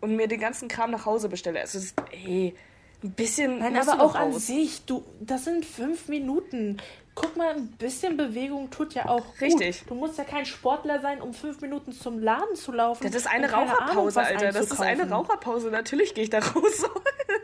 und 0.00 0.16
mir 0.16 0.28
den 0.28 0.40
ganzen 0.40 0.68
Kram 0.68 0.90
nach 0.90 1.06
Hause 1.06 1.28
bestelle. 1.28 1.60
Also, 1.60 1.78
es 1.78 1.84
ist, 1.84 2.02
ey, 2.10 2.54
ein 3.02 3.12
bisschen. 3.12 3.58
Nein, 3.58 3.76
aber 3.76 4.02
auch 4.02 4.14
an 4.14 4.32
sich, 4.32 4.84
du, 4.84 5.02
das 5.20 5.44
sind 5.44 5.64
fünf 5.64 6.08
Minuten 6.08 6.78
guck 7.14 7.36
mal, 7.36 7.54
ein 7.54 7.68
bisschen 7.68 8.16
Bewegung 8.16 8.70
tut 8.70 8.94
ja 8.94 9.06
auch 9.06 9.24
Richtig. 9.40 9.80
Gut. 9.80 9.90
Du 9.90 9.94
musst 9.94 10.18
ja 10.18 10.24
kein 10.24 10.46
Sportler 10.46 11.00
sein, 11.00 11.20
um 11.20 11.34
fünf 11.34 11.60
Minuten 11.60 11.92
zum 11.92 12.18
Laden 12.18 12.56
zu 12.56 12.72
laufen. 12.72 13.04
Das 13.04 13.14
ist 13.14 13.26
eine 13.26 13.50
Raucherpause, 13.50 14.20
Ahnung, 14.20 14.36
Alter. 14.36 14.52
Das 14.52 14.70
ist 14.70 14.80
eine 14.80 15.10
Raucherpause. 15.10 15.70
Natürlich 15.70 16.14
gehe 16.14 16.24
ich 16.24 16.30
da 16.30 16.38
raus. 16.38 16.84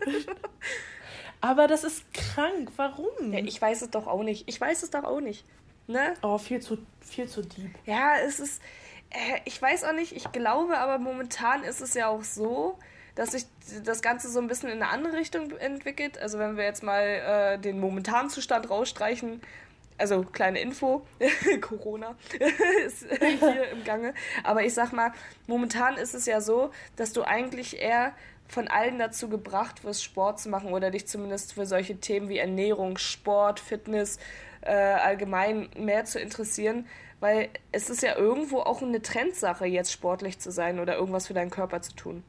Aber 1.41 1.67
das 1.69 1.85
ist 1.85 2.03
krank. 2.12 2.73
Warum? 2.77 3.33
Ja, 3.33 3.38
ich 3.41 3.61
weiß 3.61 3.83
es 3.83 3.91
doch 3.91 4.07
auch 4.07 4.23
nicht. 4.23 4.49
Ich 4.49 4.61
weiß 4.61 4.83
es 4.83 4.91
doch 4.91 5.05
auch 5.05 5.21
nicht. 5.21 5.45
Ne? 5.88 6.14
Oh, 6.22 6.37
viel 6.37 6.61
zu, 6.61 6.79
viel 7.01 7.27
zu 7.27 7.42
deep. 7.42 7.70
Ja, 7.87 8.16
es 8.24 8.40
ist. 8.40 8.62
Äh, 9.11 9.40
ich 9.46 9.61
weiß 9.61 9.85
auch 9.85 9.94
nicht. 9.94 10.12
Ich 10.12 10.31
glaube 10.33 10.79
aber 10.79 10.98
momentan 10.98 11.64
ist 11.64 11.81
es 11.81 11.94
ja 11.94 12.09
auch 12.09 12.22
so, 12.22 12.79
dass 13.14 13.33
sich 13.33 13.46
das 13.85 14.03
Ganze 14.03 14.29
so 14.29 14.38
ein 14.38 14.48
bisschen 14.48 14.68
in 14.68 14.83
eine 14.83 14.92
andere 14.92 15.16
Richtung 15.16 15.51
entwickelt. 15.57 16.18
Also 16.18 16.38
wenn 16.38 16.59
wir 16.59 16.64
jetzt 16.64 16.83
mal 16.83 17.03
äh, 17.03 17.59
den 17.59 17.81
momentanen 17.81 18.29
Zustand 18.29 18.68
rausstreichen, 18.68 19.40
also 19.96 20.22
kleine 20.22 20.61
Info, 20.61 21.07
Corona 21.62 22.16
ist 22.87 23.07
hier 23.18 23.70
im 23.70 23.83
Gange. 23.83 24.12
Aber 24.44 24.62
ich 24.64 24.74
sag 24.74 24.92
mal, 24.92 25.12
momentan 25.46 25.96
ist 25.96 26.14
es 26.14 26.27
ja 26.27 26.42
so, 26.42 26.70
dass 26.96 27.14
du 27.14 27.24
eigentlich 27.24 27.81
eher 27.81 28.12
von 28.46 28.68
allen 28.68 28.98
dazu 28.98 29.29
gebracht 29.29 29.85
wirst, 29.85 30.05
Sport 30.05 30.38
zu 30.38 30.51
machen 30.51 30.72
oder 30.72 30.90
dich 30.90 31.07
zumindest 31.07 31.55
für 31.55 31.64
solche 31.64 31.98
Themen 31.98 32.29
wie 32.29 32.38
Ernährung, 32.38 32.98
Sport, 32.98 33.59
Fitness 33.59 34.18
äh, 34.69 34.73
allgemein 34.73 35.69
mehr 35.77 36.05
zu 36.05 36.21
interessieren, 36.21 36.87
weil 37.21 37.49
es 37.73 37.91
ist 37.91 38.03
ja 38.03 38.17
irgendwo 38.17 38.61
auch 38.61 38.83
eine 38.83 39.03
Trendsache, 39.03 39.67
jetzt 39.67 39.93
sportlich 39.93 40.39
zu 40.39 40.51
sein 40.51 40.79
oder 40.79 40.97
irgendwas 40.97 41.27
für 41.27 41.35
deinen 41.35 41.51
Körper 41.51 41.83
zu 41.83 41.95
tun. 41.95 42.23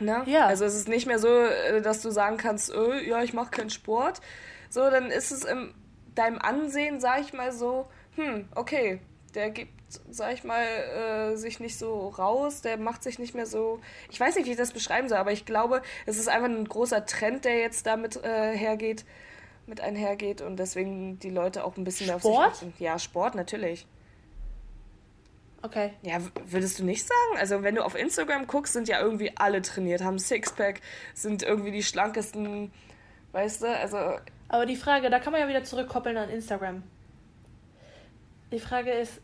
Ne? 0.00 0.22
Ja. 0.26 0.46
Also 0.46 0.64
es 0.64 0.74
ist 0.74 0.88
nicht 0.88 1.06
mehr 1.06 1.18
so, 1.18 1.28
äh, 1.28 1.80
dass 1.80 2.02
du 2.02 2.10
sagen 2.10 2.36
kannst, 2.36 2.74
oh, 2.74 2.92
ja, 2.92 3.22
ich 3.22 3.32
mache 3.32 3.50
keinen 3.50 3.70
Sport. 3.70 4.20
So, 4.68 4.90
dann 4.90 5.10
ist 5.10 5.30
es 5.30 5.44
im 5.44 5.72
deinem 6.14 6.38
Ansehen, 6.38 7.00
sag 7.00 7.20
ich 7.20 7.32
mal 7.32 7.52
so, 7.52 7.86
hm, 8.16 8.48
okay, 8.54 9.00
der 9.34 9.50
gibt, 9.50 9.72
sag 10.10 10.32
ich 10.32 10.44
mal, 10.44 10.62
äh, 10.62 11.36
sich 11.36 11.60
nicht 11.60 11.78
so 11.78 12.08
raus, 12.08 12.62
der 12.62 12.76
macht 12.76 13.02
sich 13.02 13.18
nicht 13.18 13.34
mehr 13.34 13.46
so. 13.46 13.80
Ich 14.10 14.20
weiß 14.20 14.36
nicht, 14.36 14.46
wie 14.46 14.52
ich 14.52 14.56
das 14.56 14.72
beschreiben 14.72 15.08
soll, 15.08 15.18
aber 15.18 15.32
ich 15.32 15.44
glaube, 15.44 15.82
es 16.06 16.18
ist 16.18 16.28
einfach 16.28 16.48
ein 16.48 16.68
großer 16.68 17.04
Trend, 17.06 17.44
der 17.44 17.58
jetzt 17.58 17.86
damit 17.86 18.22
äh, 18.22 18.56
hergeht, 18.56 19.04
mit 19.66 19.80
einhergeht 19.80 20.40
und 20.42 20.56
deswegen 20.56 21.18
die 21.18 21.30
Leute 21.30 21.64
auch 21.64 21.76
ein 21.76 21.84
bisschen 21.84 22.06
Sport? 22.06 22.24
mehr 22.24 22.46
auf 22.48 22.54
sich 22.54 22.68
achten. 22.68 22.74
Ja, 22.82 22.98
Sport, 22.98 23.34
natürlich. 23.34 23.86
Okay. 25.62 25.92
Ja, 26.02 26.18
würdest 26.46 26.78
du 26.78 26.84
nicht 26.84 27.02
sagen? 27.02 27.38
Also, 27.38 27.62
wenn 27.62 27.74
du 27.74 27.82
auf 27.82 27.94
Instagram 27.94 28.46
guckst, 28.46 28.74
sind 28.74 28.86
ja 28.86 29.00
irgendwie 29.00 29.32
alle 29.36 29.62
trainiert, 29.62 30.02
haben 30.02 30.18
Sixpack, 30.18 30.82
sind 31.14 31.42
irgendwie 31.42 31.70
die 31.70 31.82
schlankesten, 31.82 32.70
weißt 33.32 33.62
du? 33.62 33.74
Also, 33.74 34.18
aber 34.48 34.66
die 34.66 34.76
Frage, 34.76 35.08
da 35.08 35.18
kann 35.20 35.32
man 35.32 35.40
ja 35.40 35.48
wieder 35.48 35.64
zurückkoppeln 35.64 36.18
an 36.18 36.28
Instagram. 36.28 36.82
Die 38.52 38.60
Frage 38.60 38.92
ist, 38.92 39.20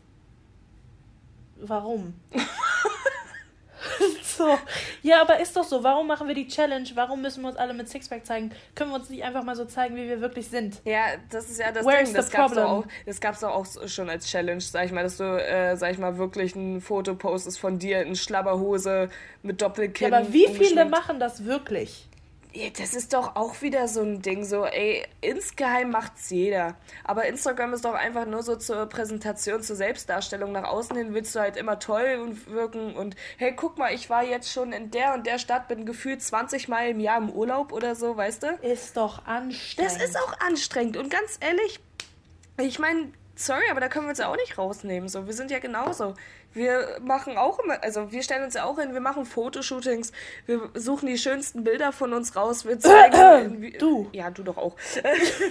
warum? 1.57 2.15
so. 4.37 4.57
Ja, 5.01 5.21
aber 5.21 5.39
ist 5.39 5.55
doch 5.55 5.63
so. 5.63 5.83
Warum 5.83 6.07
machen 6.07 6.27
wir 6.27 6.35
die 6.35 6.47
Challenge? 6.47 6.87
Warum 6.95 7.21
müssen 7.21 7.41
wir 7.41 7.49
uns 7.49 7.57
alle 7.57 7.73
mit 7.73 7.89
Sixpack 7.89 8.25
zeigen? 8.25 8.51
Können 8.75 8.91
wir 8.91 8.95
uns 8.95 9.09
nicht 9.09 9.23
einfach 9.23 9.43
mal 9.43 9.55
so 9.55 9.65
zeigen, 9.65 9.95
wie 9.95 10.07
wir 10.07 10.21
wirklich 10.21 10.47
sind? 10.47 10.81
Ja, 10.85 11.05
das 11.29 11.49
ist 11.49 11.59
ja 11.59 11.71
das 11.71 11.85
Where's 11.85 12.09
Ding. 12.09 12.15
Das 12.15 12.29
gab 12.29 12.51
es 12.51 12.57
auch, 12.57 12.85
das 13.05 13.21
gab's 13.21 13.43
auch 13.43 13.65
schon 13.87 14.09
als 14.09 14.27
Challenge, 14.27 14.61
sag 14.61 14.85
ich 14.85 14.91
mal, 14.91 15.03
dass 15.03 15.17
du, 15.17 15.23
äh, 15.23 15.75
sag 15.75 15.91
ich 15.91 15.97
mal, 15.97 16.17
wirklich 16.17 16.55
ein 16.55 16.81
Foto 16.81 17.15
postest 17.15 17.59
von 17.59 17.79
dir 17.79 18.01
in 18.01 18.15
Schlabberhose 18.15 19.09
mit 19.43 19.61
Doppelkinn. 19.61 20.11
Ja, 20.11 20.17
aber 20.17 20.33
wie 20.33 20.47
viele 20.47 20.85
machen 20.85 21.19
das 21.19 21.45
wirklich? 21.45 22.07
Ja, 22.53 22.69
das 22.69 22.93
ist 22.93 23.13
doch 23.13 23.37
auch 23.37 23.61
wieder 23.61 23.87
so 23.87 24.01
ein 24.01 24.21
Ding, 24.21 24.43
so, 24.43 24.65
ey, 24.65 25.05
insgeheim 25.21 25.89
macht's 25.89 26.29
jeder. 26.31 26.75
Aber 27.05 27.25
Instagram 27.25 27.73
ist 27.73 27.85
doch 27.85 27.93
einfach 27.93 28.25
nur 28.25 28.43
so 28.43 28.57
zur 28.57 28.87
Präsentation, 28.87 29.63
zur 29.63 29.77
Selbstdarstellung. 29.77 30.51
Nach 30.51 30.65
außen 30.65 30.97
hin 30.97 31.13
willst 31.13 31.33
du 31.33 31.39
halt 31.39 31.55
immer 31.55 31.79
toll 31.79 32.35
wirken 32.47 32.95
und, 32.95 33.15
hey, 33.37 33.53
guck 33.55 33.77
mal, 33.77 33.93
ich 33.93 34.09
war 34.09 34.23
jetzt 34.23 34.51
schon 34.51 34.73
in 34.73 34.91
der 34.91 35.13
und 35.13 35.27
der 35.27 35.39
Stadt, 35.39 35.69
bin 35.69 35.85
gefühlt 35.85 36.21
20 36.21 36.67
Mal 36.67 36.89
im 36.89 36.99
Jahr 36.99 37.19
im 37.19 37.29
Urlaub 37.29 37.71
oder 37.71 37.95
so, 37.95 38.17
weißt 38.17 38.43
du? 38.43 38.47
Ist 38.61 38.97
doch 38.97 39.25
anstrengend. 39.25 39.91
Das 39.91 40.03
ist 40.03 40.17
auch 40.17 40.39
anstrengend 40.41 40.97
und 40.97 41.09
ganz 41.09 41.37
ehrlich, 41.39 41.79
ich 42.59 42.79
meine, 42.79 43.13
sorry, 43.45 43.63
aber 43.69 43.79
da 43.79 43.87
können 43.87 44.05
wir 44.05 44.09
uns 44.09 44.19
ja 44.19 44.27
auch 44.27 44.35
nicht 44.35 44.57
rausnehmen. 44.57 45.09
So, 45.09 45.27
wir 45.27 45.33
sind 45.33 45.51
ja 45.51 45.59
genauso. 45.59 46.13
Wir 46.53 46.97
machen 47.01 47.37
auch 47.37 47.59
immer, 47.59 47.81
also 47.83 48.11
wir 48.11 48.23
stellen 48.23 48.43
uns 48.43 48.55
ja 48.55 48.65
auch 48.65 48.77
hin, 48.77 48.93
wir 48.93 48.99
machen 48.99 49.25
Fotoshootings, 49.25 50.11
wir 50.45 50.69
suchen 50.73 51.07
die 51.07 51.17
schönsten 51.17 51.63
Bilder 51.63 51.91
von 51.91 52.13
uns 52.13 52.35
raus, 52.35 52.65
wir 52.65 52.79
zeigen. 52.79 53.61
wie, 53.61 53.71
du. 53.71 54.09
Ja, 54.11 54.29
du 54.31 54.43
doch 54.43 54.57
auch. 54.57 54.75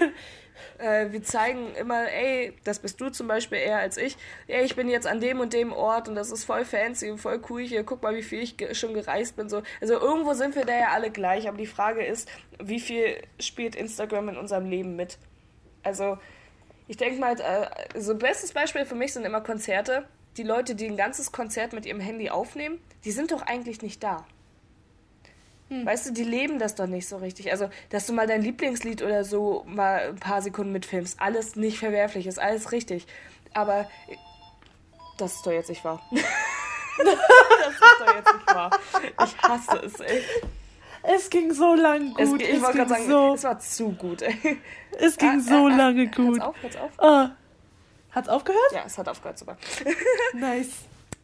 äh, 0.79 1.11
wir 1.11 1.22
zeigen 1.22 1.74
immer, 1.74 2.11
ey, 2.11 2.55
das 2.64 2.81
bist 2.81 3.00
du 3.00 3.11
zum 3.11 3.29
Beispiel 3.29 3.59
eher 3.59 3.79
als 3.79 3.96
ich. 3.96 4.16
Ey, 4.46 4.64
ich 4.64 4.76
bin 4.76 4.88
jetzt 4.88 5.07
an 5.07 5.20
dem 5.20 5.40
und 5.40 5.53
dem 5.53 5.72
Ort 5.72 6.09
und 6.09 6.14
das 6.14 6.31
ist 6.31 6.44
voll 6.44 6.64
fancy 6.64 7.11
und 7.11 7.18
voll 7.18 7.40
cool 7.48 7.62
hier. 7.62 7.85
Guck 7.85 8.03
mal, 8.03 8.14
wie 8.14 8.22
viel 8.22 8.40
ich 8.40 8.57
ge 8.57 8.74
schon 8.74 8.92
gereist 8.92 9.37
bin. 9.37 9.48
So. 9.48 9.62
Also 9.81 9.94
irgendwo 9.94 10.35
sind 10.35 10.55
wir 10.55 10.64
da 10.64 10.76
ja 10.76 10.88
alle 10.92 11.11
gleich, 11.11 11.48
aber 11.48 11.57
die 11.57 11.66
Frage 11.66 12.05
ist, 12.05 12.29
wie 12.62 12.81
viel 12.81 13.16
spielt 13.38 13.74
Instagram 13.74 14.31
in 14.31 14.37
unserem 14.37 14.66
Leben 14.66 14.96
mit? 14.96 15.18
Also, 15.83 16.18
ich 16.90 16.96
denke 16.96 17.20
mal, 17.20 17.38
äh, 17.40 18.00
so 18.00 18.16
bestes 18.16 18.53
Beispiel 18.53 18.85
für 18.85 18.96
mich 18.96 19.12
sind 19.12 19.24
immer 19.24 19.40
Konzerte 19.40 20.09
die 20.37 20.42
Leute, 20.42 20.74
die 20.74 20.87
ein 20.87 20.96
ganzes 20.96 21.31
Konzert 21.31 21.72
mit 21.72 21.87
ihrem 21.87 22.00
Handy 22.00 22.31
aufnehmen, 22.31 22.81
die 23.05 23.12
sind 23.12 23.31
doch 23.31 23.42
eigentlich 23.42 23.81
nicht 23.81 24.03
da. 24.03 24.26
Hm. 25.68 25.87
Weißt 25.87 26.09
du, 26.09 26.12
die 26.12 26.24
leben 26.24 26.59
das 26.59 26.74
doch 26.74 26.88
nicht 26.88 27.07
so 27.07 27.18
richtig. 27.18 27.53
Also, 27.53 27.70
dass 27.90 28.07
du 28.07 28.12
mal 28.12 28.26
dein 28.26 28.42
Lieblingslied 28.42 29.03
oder 29.03 29.22
so 29.22 29.64
mal 29.68 30.09
ein 30.09 30.16
paar 30.16 30.42
Sekunden 30.42 30.72
mitfilmst, 30.72 31.20
alles 31.20 31.55
nicht 31.55 31.79
verwerflich, 31.79 32.26
ist 32.26 32.40
alles 32.40 32.72
richtig. 32.72 33.07
Aber 33.55 33.88
das 35.16 35.35
ist 35.35 35.46
doch 35.46 35.53
jetzt 35.53 35.68
nicht 35.68 35.85
wahr. 35.85 36.03
das 36.11 37.72
ist 37.74 38.00
doch 38.00 38.14
jetzt 38.16 38.35
nicht 38.35 38.55
wahr. 38.55 38.70
Ich 39.24 39.42
hasse 39.42 39.76
es, 39.79 40.00
ey. 40.00 40.24
Es 41.03 41.31
ging 41.31 41.53
so 41.53 41.75
lange 41.75 42.11
gut. 42.11 42.43
Es, 42.43 42.49
ich 42.49 42.63
wollte 42.63 42.79
gerade 42.79 42.91
sagen, 42.91 43.09
so, 43.09 43.35
es 43.35 43.45
war 43.45 43.59
zu 43.59 43.91
gut, 43.93 44.23
ey. 44.23 44.59
Es 44.99 45.17
ging 45.17 45.39
ah, 45.39 45.41
so 45.41 45.67
ah, 45.67 45.77
lange 45.77 46.09
gut. 46.09 46.39
Hör's 46.39 46.41
auf, 46.41 46.63
hör's 46.63 46.77
auf. 46.77 46.91
Ah. 46.99 47.31
Hat's 48.13 48.29
aufgehört? 48.29 48.73
Ja, 48.73 48.83
es 48.87 48.99
hat 48.99 49.09
aufgehört, 49.09 49.39
super. 49.39 49.57
nice. 50.35 50.71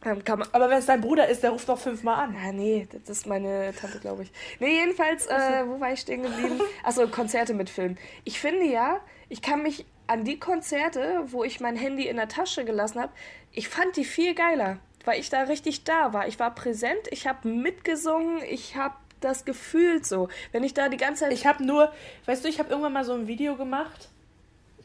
Ähm, 0.05 0.23
Aber 0.53 0.71
wenn 0.71 0.79
es 0.79 0.87
dein 0.87 1.01
Bruder 1.01 1.29
ist, 1.29 1.43
der 1.43 1.51
ruft 1.51 1.69
doch 1.69 1.79
fünfmal 1.79 2.25
an. 2.25 2.35
Ja, 2.35 2.53
nee, 2.53 2.87
das 2.91 3.19
ist 3.19 3.27
meine 3.27 3.75
Tante, 3.75 3.99
glaube 3.99 4.23
ich. 4.23 4.33
Nee, 4.61 4.79
jedenfalls, 4.79 5.27
äh, 5.27 5.67
wo 5.67 5.81
war 5.81 5.93
ich 5.93 6.01
stehen 6.01 6.23
geblieben? 6.23 6.61
Achso, 6.85 7.09
Konzerte 7.09 7.55
mit 7.55 7.71
Film. 7.71 7.97
Ich 8.25 8.39
finde 8.39 8.67
ja, 8.67 9.01
ich 9.29 9.43
kann 9.43 9.63
mich 9.63 9.85
an 10.07 10.25
die 10.25 10.39
Konzerte, 10.39 11.25
wo 11.27 11.43
ich 11.43 11.61
mein 11.61 11.77
Handy 11.77 12.07
in 12.07 12.17
der 12.17 12.29
Tasche 12.29 12.65
gelassen 12.65 13.01
habe, 13.01 13.13
ich 13.53 13.69
fand 13.69 13.97
die 13.97 14.05
viel 14.05 14.35
geiler, 14.35 14.79
weil 15.05 15.19
ich 15.19 15.31
da 15.31 15.43
richtig 15.43 15.85
da 15.85 16.13
war. 16.13 16.29
Ich 16.29 16.39
war 16.39 16.55
präsent, 16.55 17.09
ich 17.11 17.27
habe 17.27 17.49
mitgesungen, 17.49 18.41
ich 18.49 18.77
habe 18.77 18.95
das 19.27 19.45
gefühlt 19.45 20.07
so. 20.07 20.29
Wenn 20.53 20.65
ich 20.65 20.73
da 20.73 20.89
die 20.89 20.97
ganze 20.97 21.25
Zeit. 21.25 21.33
Ich 21.33 21.47
habe 21.47 21.65
nur, 21.65 21.93
weißt 22.27 22.45
du, 22.45 22.49
ich 22.49 22.59
habe 22.59 22.71
irgendwann 22.71 22.93
mal 22.93 23.05
so 23.05 23.13
ein 23.13 23.27
Video 23.27 23.57
gemacht 23.57 24.09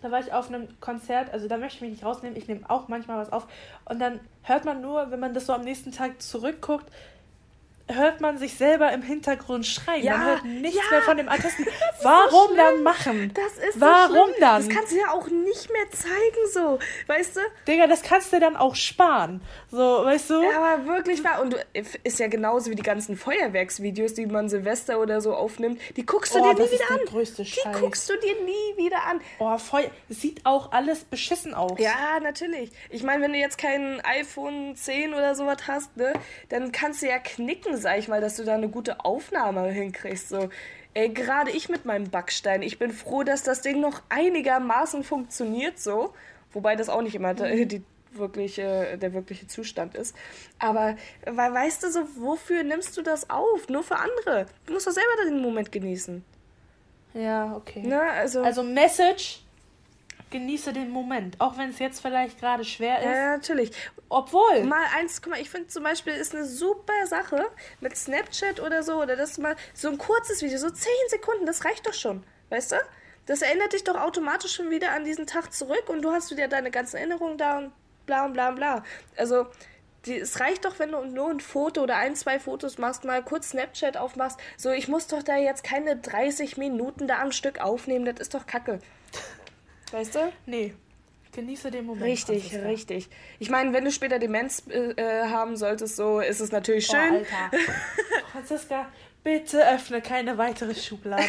da 0.01 0.11
war 0.11 0.19
ich 0.19 0.33
auf 0.33 0.49
einem 0.49 0.67
Konzert, 0.79 1.31
also 1.31 1.47
da 1.47 1.57
möchte 1.57 1.77
ich 1.77 1.81
mich 1.81 1.91
nicht 1.91 2.03
rausnehmen, 2.03 2.35
ich 2.35 2.47
nehme 2.47 2.67
auch 2.69 2.87
manchmal 2.87 3.19
was 3.19 3.31
auf. 3.31 3.47
Und 3.85 3.99
dann 3.99 4.19
hört 4.43 4.65
man 4.65 4.81
nur, 4.81 5.11
wenn 5.11 5.19
man 5.19 5.33
das 5.33 5.45
so 5.45 5.53
am 5.53 5.61
nächsten 5.61 5.91
Tag 5.91 6.21
zurückguckt, 6.21 6.91
hört 7.95 8.21
man 8.21 8.37
sich 8.37 8.55
selber 8.55 8.91
im 8.91 9.01
Hintergrund 9.01 9.65
schreien. 9.65 10.03
Ja, 10.03 10.17
man 10.17 10.25
hört 10.25 10.45
nichts 10.45 10.79
ja, 10.83 10.91
mehr 10.91 11.01
von 11.01 11.17
dem 11.17 11.29
Artisten. 11.29 11.65
Warum 12.01 12.49
so 12.49 12.55
dann 12.55 12.83
machen? 12.83 13.33
Das 13.33 13.63
ist 13.69 13.79
Warum 13.79 14.29
so 14.29 14.39
dann? 14.39 14.67
Das 14.67 14.75
kannst 14.75 14.91
du 14.91 14.97
ja 14.97 15.11
auch 15.11 15.27
nicht 15.27 15.71
mehr 15.71 15.89
zeigen, 15.91 16.51
so, 16.53 16.79
weißt 17.07 17.37
du? 17.37 17.41
Digga, 17.67 17.87
das 17.87 18.01
kannst 18.01 18.33
du 18.33 18.39
dann 18.39 18.55
auch 18.55 18.75
sparen. 18.75 19.41
So, 19.69 19.77
weißt 19.77 20.29
du? 20.29 20.41
Ja, 20.41 20.63
aber 20.63 20.85
wirklich 20.85 21.23
wahr. 21.23 21.41
Und 21.41 21.53
du, 21.53 21.57
ist 22.03 22.19
ja 22.19 22.27
genauso 22.27 22.71
wie 22.71 22.75
die 22.75 22.83
ganzen 22.83 23.15
Feuerwerksvideos, 23.17 24.13
die 24.13 24.25
man 24.25 24.49
Silvester 24.49 24.99
oder 24.99 25.21
so 25.21 25.33
aufnimmt. 25.33 25.79
Die 25.95 26.05
guckst 26.05 26.35
du 26.35 26.39
oh, 26.39 26.53
dir 26.53 26.63
nie 26.63 26.71
wieder 26.71 26.91
an. 26.91 26.99
Die 27.05 27.79
guckst 27.79 28.09
du 28.09 28.13
dir 28.17 28.35
nie 28.43 28.77
wieder 28.77 29.03
an. 29.05 29.21
Oh, 29.39 29.57
Feuer. 29.57 29.89
Sieht 30.09 30.45
auch 30.45 30.71
alles 30.71 31.03
beschissen 31.03 31.53
aus. 31.53 31.79
Ja, 31.79 32.19
natürlich. 32.21 32.71
Ich 32.89 33.03
meine, 33.03 33.23
wenn 33.23 33.33
du 33.33 33.39
jetzt 33.39 33.57
kein 33.57 34.01
iPhone 34.01 34.75
10 34.75 35.13
oder 35.13 35.35
sowas 35.35 35.57
hast, 35.67 35.95
ne, 35.97 36.13
dann 36.49 36.71
kannst 36.71 37.01
du 37.01 37.07
ja 37.07 37.19
knicken, 37.19 37.77
sag 37.81 37.97
ich 37.97 38.07
mal, 38.07 38.21
dass 38.21 38.37
du 38.37 38.43
da 38.43 38.53
eine 38.53 38.69
gute 38.69 39.03
Aufnahme 39.03 39.67
hinkriegst. 39.69 40.29
So, 40.29 40.49
ey, 40.93 41.09
gerade 41.09 41.51
ich 41.51 41.69
mit 41.69 41.85
meinem 41.85 42.09
Backstein, 42.09 42.61
ich 42.61 42.79
bin 42.79 42.91
froh, 42.91 43.23
dass 43.23 43.43
das 43.43 43.61
Ding 43.61 43.79
noch 43.79 44.01
einigermaßen 44.09 45.03
funktioniert 45.03 45.79
so. 45.79 46.13
Wobei 46.53 46.75
das 46.75 46.89
auch 46.89 47.01
nicht 47.01 47.15
immer 47.15 47.33
mhm. 47.33 47.67
die 47.67 47.83
wirkliche, 48.13 48.97
der 48.97 49.13
wirkliche 49.13 49.47
Zustand 49.47 49.95
ist. 49.95 50.15
Aber 50.59 50.95
weil, 51.25 51.53
weißt 51.53 51.83
du 51.83 51.91
so, 51.91 52.01
wofür 52.17 52.63
nimmst 52.63 52.97
du 52.97 53.01
das 53.01 53.29
auf? 53.29 53.69
Nur 53.69 53.83
für 53.83 53.97
andere. 53.97 54.45
Du 54.65 54.73
musst 54.73 54.87
doch 54.87 54.91
selber 54.91 55.09
den 55.25 55.41
Moment 55.41 55.71
genießen. 55.71 56.23
Ja, 57.13 57.55
okay. 57.55 57.83
Na, 57.85 58.09
also, 58.11 58.41
also 58.41 58.63
Message, 58.63 59.43
genieße 60.31 60.73
den 60.73 60.89
Moment, 60.89 61.39
auch 61.39 61.57
wenn 61.57 61.69
es 61.69 61.79
jetzt 61.79 62.01
vielleicht 62.01 62.39
gerade 62.39 62.63
schwer 62.63 62.99
ist. 62.99 63.05
Ja, 63.05 63.37
natürlich. 63.37 63.71
Obwohl. 64.09 64.63
Mal 64.63 64.85
eins, 64.97 65.21
guck 65.21 65.31
mal, 65.31 65.41
ich 65.41 65.49
finde 65.49 65.67
zum 65.67 65.83
Beispiel 65.83 66.13
ist 66.13 66.33
eine 66.33 66.45
super 66.45 67.05
Sache 67.05 67.45
mit 67.79 67.95
Snapchat 67.95 68.59
oder 68.59 68.83
so, 68.83 69.01
oder 69.01 69.15
das 69.15 69.37
mal 69.37 69.55
so 69.73 69.89
ein 69.89 69.97
kurzes 69.97 70.41
Video, 70.41 70.57
so 70.57 70.69
10 70.69 70.91
Sekunden, 71.09 71.45
das 71.45 71.63
reicht 71.65 71.85
doch 71.85 71.93
schon, 71.93 72.23
weißt 72.49 72.73
du? 72.73 72.75
Das 73.27 73.41
erinnert 73.41 73.73
dich 73.73 73.83
doch 73.83 73.95
automatisch 73.95 74.55
schon 74.55 74.71
wieder 74.71 74.91
an 74.91 75.05
diesen 75.05 75.27
Tag 75.27 75.53
zurück 75.53 75.87
und 75.87 76.01
du 76.01 76.11
hast 76.11 76.31
wieder 76.31 76.47
deine 76.47 76.71
ganzen 76.71 76.97
Erinnerungen 76.97 77.37
da 77.37 77.59
und 77.59 77.71
bla 78.05 78.25
und 78.25 78.33
bla 78.33 78.49
und 78.49 78.55
bla. 78.55 78.83
Also, 79.15 79.47
die, 80.05 80.17
es 80.17 80.39
reicht 80.39 80.65
doch, 80.65 80.79
wenn 80.79 80.91
du 80.91 81.03
nur 81.05 81.29
ein 81.29 81.39
Foto 81.39 81.83
oder 81.83 81.97
ein, 81.97 82.15
zwei 82.15 82.39
Fotos 82.39 82.79
machst, 82.79 83.05
mal 83.05 83.23
kurz 83.23 83.49
Snapchat 83.49 83.97
aufmachst. 83.97 84.39
So, 84.57 84.71
ich 84.71 84.87
muss 84.87 85.07
doch 85.07 85.21
da 85.21 85.37
jetzt 85.37 85.63
keine 85.63 85.95
30 85.95 86.57
Minuten 86.57 87.07
da 87.07 87.19
am 87.19 87.31
Stück 87.31 87.61
aufnehmen, 87.61 88.05
das 88.05 88.19
ist 88.19 88.33
doch 88.33 88.47
Kacke. 88.47 88.79
Weißt 89.91 90.15
du? 90.15 90.31
Nee. 90.45 90.73
Genieße 91.33 91.71
den 91.71 91.85
Moment. 91.85 92.05
Richtig, 92.05 92.53
richtig. 92.55 93.09
Ich 93.39 93.49
meine, 93.49 93.71
wenn 93.71 93.85
du 93.85 93.91
später 93.91 94.19
Demenz 94.19 94.63
äh, 94.67 95.23
haben 95.27 95.55
solltest, 95.55 95.95
so 95.95 96.19
ist 96.19 96.41
es 96.41 96.51
natürlich 96.51 96.89
oh, 96.89 96.93
schön. 96.93 97.13
Oh, 97.13 97.17
Alter. 97.17 97.71
Franziska, 98.31 98.87
bitte 99.23 99.65
öffne 99.65 100.01
keine 100.01 100.37
weitere 100.37 100.75
Schublade. 100.75 101.23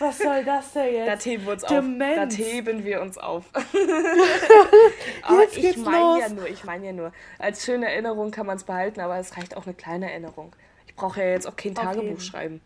Was 0.00 0.18
soll 0.18 0.44
das 0.44 0.72
denn 0.72 0.94
jetzt? 0.94 1.26
Da 1.26 1.30
heben 1.30 1.44
wir 1.44 1.52
uns 1.52 1.62
Demenz. 1.62 2.18
auf. 2.18 2.28
Da 2.28 2.44
heben 2.44 2.84
wir 2.84 3.00
uns 3.00 3.18
auf. 3.18 3.44
aber 5.22 5.44
ich 5.52 5.76
meine 5.76 6.20
ja 6.20 6.28
nur, 6.30 6.48
ich 6.48 6.64
meine 6.64 6.86
ja 6.86 6.92
nur. 6.92 7.12
Als 7.38 7.64
schöne 7.64 7.86
Erinnerung 7.86 8.32
kann 8.32 8.46
man 8.46 8.56
es 8.56 8.64
behalten, 8.64 9.00
aber 9.00 9.18
es 9.18 9.36
reicht 9.36 9.56
auch 9.56 9.66
eine 9.66 9.74
kleine 9.74 10.10
Erinnerung. 10.10 10.54
Ich 10.88 10.96
brauche 10.96 11.20
ja 11.20 11.28
jetzt 11.28 11.46
auch 11.46 11.56
kein 11.56 11.76
Tagebuch 11.76 12.02
jeden. 12.02 12.20
schreiben. 12.20 12.60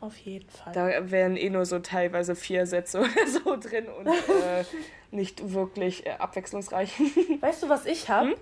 Auf 0.00 0.16
jeden 0.16 0.48
Fall. 0.48 0.72
Da 0.72 1.10
wären 1.10 1.36
eh 1.36 1.50
nur 1.50 1.66
so 1.66 1.78
teilweise 1.78 2.34
vier 2.34 2.66
Sätze 2.66 3.00
oder 3.00 3.26
so 3.26 3.56
drin 3.56 3.86
und 3.88 4.06
äh, 4.06 4.64
nicht 5.10 5.52
wirklich 5.52 6.06
äh, 6.06 6.12
abwechslungsreich. 6.12 6.98
Weißt 7.40 7.62
du, 7.62 7.68
was 7.68 7.84
ich 7.86 8.08
habe? 8.08 8.30
Hm? 8.30 8.36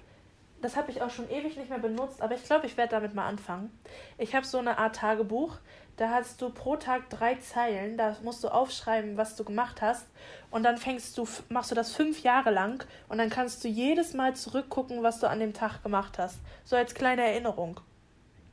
Das 0.60 0.76
habe 0.76 0.90
ich 0.90 1.02
auch 1.02 1.10
schon 1.10 1.30
ewig 1.30 1.56
nicht 1.56 1.70
mehr 1.70 1.78
benutzt, 1.78 2.20
aber 2.20 2.34
ich 2.34 2.42
glaube, 2.42 2.66
ich 2.66 2.76
werde 2.76 2.90
damit 2.90 3.14
mal 3.14 3.28
anfangen. 3.28 3.70
Ich 4.18 4.34
habe 4.34 4.44
so 4.44 4.58
eine 4.58 4.78
Art 4.78 4.96
Tagebuch. 4.96 5.56
Da 5.96 6.10
hast 6.10 6.42
du 6.42 6.50
pro 6.50 6.76
Tag 6.76 7.10
drei 7.10 7.36
Zeilen. 7.36 7.96
Da 7.96 8.16
musst 8.22 8.42
du 8.42 8.48
aufschreiben, 8.48 9.16
was 9.16 9.36
du 9.36 9.44
gemacht 9.44 9.82
hast. 9.82 10.06
Und 10.50 10.64
dann 10.64 10.76
fängst 10.76 11.16
du, 11.16 11.28
machst 11.48 11.70
du 11.70 11.76
das 11.76 11.94
fünf 11.94 12.22
Jahre 12.22 12.50
lang. 12.50 12.84
Und 13.08 13.18
dann 13.18 13.30
kannst 13.30 13.62
du 13.62 13.68
jedes 13.68 14.14
Mal 14.14 14.34
zurückgucken, 14.34 15.02
was 15.04 15.20
du 15.20 15.28
an 15.28 15.38
dem 15.38 15.54
Tag 15.54 15.82
gemacht 15.84 16.18
hast. 16.18 16.40
So 16.64 16.74
als 16.74 16.94
kleine 16.94 17.22
Erinnerung. 17.22 17.80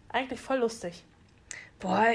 Eigentlich 0.09 0.39
voll 0.39 0.59
lustig. 0.59 1.03
Boah, 1.79 2.13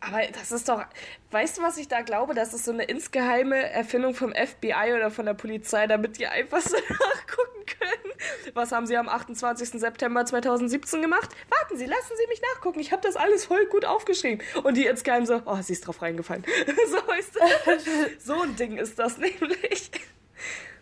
aber 0.00 0.20
das 0.32 0.52
ist 0.52 0.68
doch. 0.68 0.84
Weißt 1.30 1.58
du, 1.58 1.62
was 1.62 1.78
ich 1.78 1.88
da 1.88 2.02
glaube? 2.02 2.34
Das 2.34 2.52
ist 2.54 2.64
so 2.64 2.72
eine 2.72 2.84
insgeheime 2.84 3.56
Erfindung 3.70 4.14
vom 4.14 4.32
FBI 4.32 4.92
oder 4.94 5.10
von 5.10 5.26
der 5.26 5.34
Polizei, 5.34 5.86
damit 5.86 6.18
die 6.18 6.26
einfach 6.26 6.60
so 6.60 6.76
nachgucken 6.88 7.66
können. 7.66 8.54
Was 8.54 8.72
haben 8.72 8.86
sie 8.86 8.96
am 8.96 9.08
28. 9.08 9.70
September 9.70 10.24
2017 10.24 11.02
gemacht? 11.02 11.30
Warten 11.48 11.78
Sie, 11.78 11.86
lassen 11.86 12.12
Sie 12.16 12.26
mich 12.28 12.40
nachgucken. 12.54 12.80
Ich 12.80 12.92
habe 12.92 13.02
das 13.02 13.16
alles 13.16 13.46
voll 13.46 13.66
gut 13.66 13.84
aufgeschrieben. 13.84 14.44
Und 14.62 14.76
die 14.76 14.86
insgeheim 14.86 15.26
so, 15.26 15.42
oh, 15.44 15.60
sie 15.62 15.72
ist 15.72 15.86
drauf 15.86 16.02
reingefallen. 16.02 16.44
so, 16.88 16.96
weißt 16.96 17.34
du? 17.34 18.18
so 18.18 18.42
ein 18.42 18.56
Ding 18.56 18.76
ist 18.76 18.98
das 18.98 19.18
nämlich. 19.18 19.90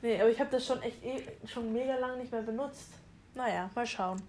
Nee, 0.03 0.21
aber 0.21 0.31
ich 0.31 0.41
habe 0.41 0.51
das 0.51 0.67
schon 0.67 0.83
echt 0.83 1.03
eh, 1.03 1.23
schon 1.47 1.73
mega 1.73 1.97
lange 1.97 2.19
nicht 2.19 2.33
mehr 2.33 2.43
benutzt. 2.43 2.91
Naja, 3.35 3.71
mal 3.75 3.87
schauen. 3.87 4.23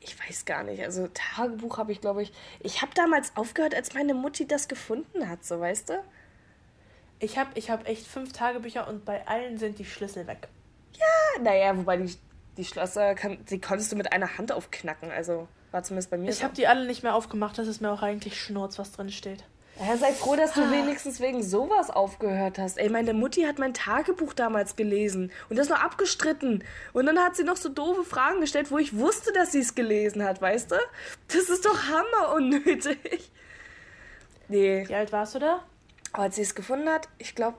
Ich 0.00 0.18
weiß 0.18 0.44
gar 0.46 0.62
nicht. 0.62 0.82
Also 0.82 1.08
Tagebuch 1.12 1.76
habe 1.78 1.92
ich, 1.92 2.00
glaube 2.00 2.22
ich. 2.22 2.32
Ich 2.60 2.80
habe 2.82 2.92
damals 2.94 3.36
aufgehört, 3.36 3.74
als 3.74 3.92
meine 3.94 4.14
Mutti 4.14 4.46
das 4.48 4.66
gefunden 4.68 5.28
hat, 5.28 5.44
so 5.44 5.60
weißt 5.60 5.90
du? 5.90 6.02
Ich 7.18 7.36
habe 7.36 7.50
ich 7.54 7.70
hab 7.70 7.86
echt 7.86 8.06
fünf 8.06 8.32
Tagebücher 8.32 8.88
und 8.88 9.04
bei 9.04 9.26
allen 9.28 9.58
sind 9.58 9.78
die 9.78 9.84
Schlüssel 9.84 10.26
weg. 10.26 10.48
Ah, 10.98 11.40
Naja, 11.42 11.76
wobei 11.76 11.98
die, 11.98 12.14
die 12.56 12.64
Schlösser, 12.64 13.14
kann, 13.14 13.44
die 13.50 13.60
konntest 13.60 13.92
du 13.92 13.96
mit 13.96 14.10
einer 14.12 14.38
Hand 14.38 14.52
aufknacken. 14.52 15.10
Also 15.10 15.46
war 15.70 15.82
zumindest 15.82 16.10
bei 16.10 16.16
mir 16.16 16.30
Ich 16.30 16.38
so. 16.38 16.44
habe 16.44 16.54
die 16.54 16.66
alle 16.66 16.86
nicht 16.86 17.02
mehr 17.02 17.14
aufgemacht, 17.14 17.58
das 17.58 17.68
ist 17.68 17.80
mir 17.82 17.92
auch 17.92 18.02
eigentlich 18.02 18.40
Schnurz, 18.40 18.78
was 18.78 18.92
drin 18.92 19.10
steht. 19.10 19.44
Ja, 19.82 19.96
sei 19.96 20.12
froh, 20.12 20.36
dass 20.36 20.52
du 20.52 20.70
wenigstens 20.70 21.20
wegen 21.20 21.42
sowas 21.42 21.88
aufgehört 21.88 22.58
hast. 22.58 22.76
Ey, 22.76 22.90
meine 22.90 23.14
Mutti 23.14 23.42
hat 23.42 23.58
mein 23.58 23.72
Tagebuch 23.72 24.34
damals 24.34 24.76
gelesen 24.76 25.32
und 25.48 25.58
das 25.58 25.70
noch 25.70 25.80
abgestritten. 25.82 26.62
Und 26.92 27.06
dann 27.06 27.18
hat 27.18 27.34
sie 27.34 27.44
noch 27.44 27.56
so 27.56 27.70
doofe 27.70 28.04
Fragen 28.04 28.40
gestellt, 28.42 28.70
wo 28.70 28.76
ich 28.76 28.98
wusste, 28.98 29.32
dass 29.32 29.52
sie 29.52 29.60
es 29.60 29.74
gelesen 29.74 30.22
hat, 30.22 30.42
weißt 30.42 30.72
du? 30.72 30.76
Das 31.28 31.48
ist 31.48 31.64
doch 31.64 31.84
hammer 31.88 32.34
unnötig. 32.34 33.30
Nee, 34.48 34.84
Wie 34.86 34.94
alt 34.94 35.12
warst 35.12 35.34
du 35.36 35.38
da? 35.38 35.62
aber 36.12 36.24
als 36.24 36.36
sie 36.36 36.42
es 36.42 36.54
gefunden 36.54 36.88
hat, 36.88 37.08
ich 37.18 37.34
glaube 37.34 37.56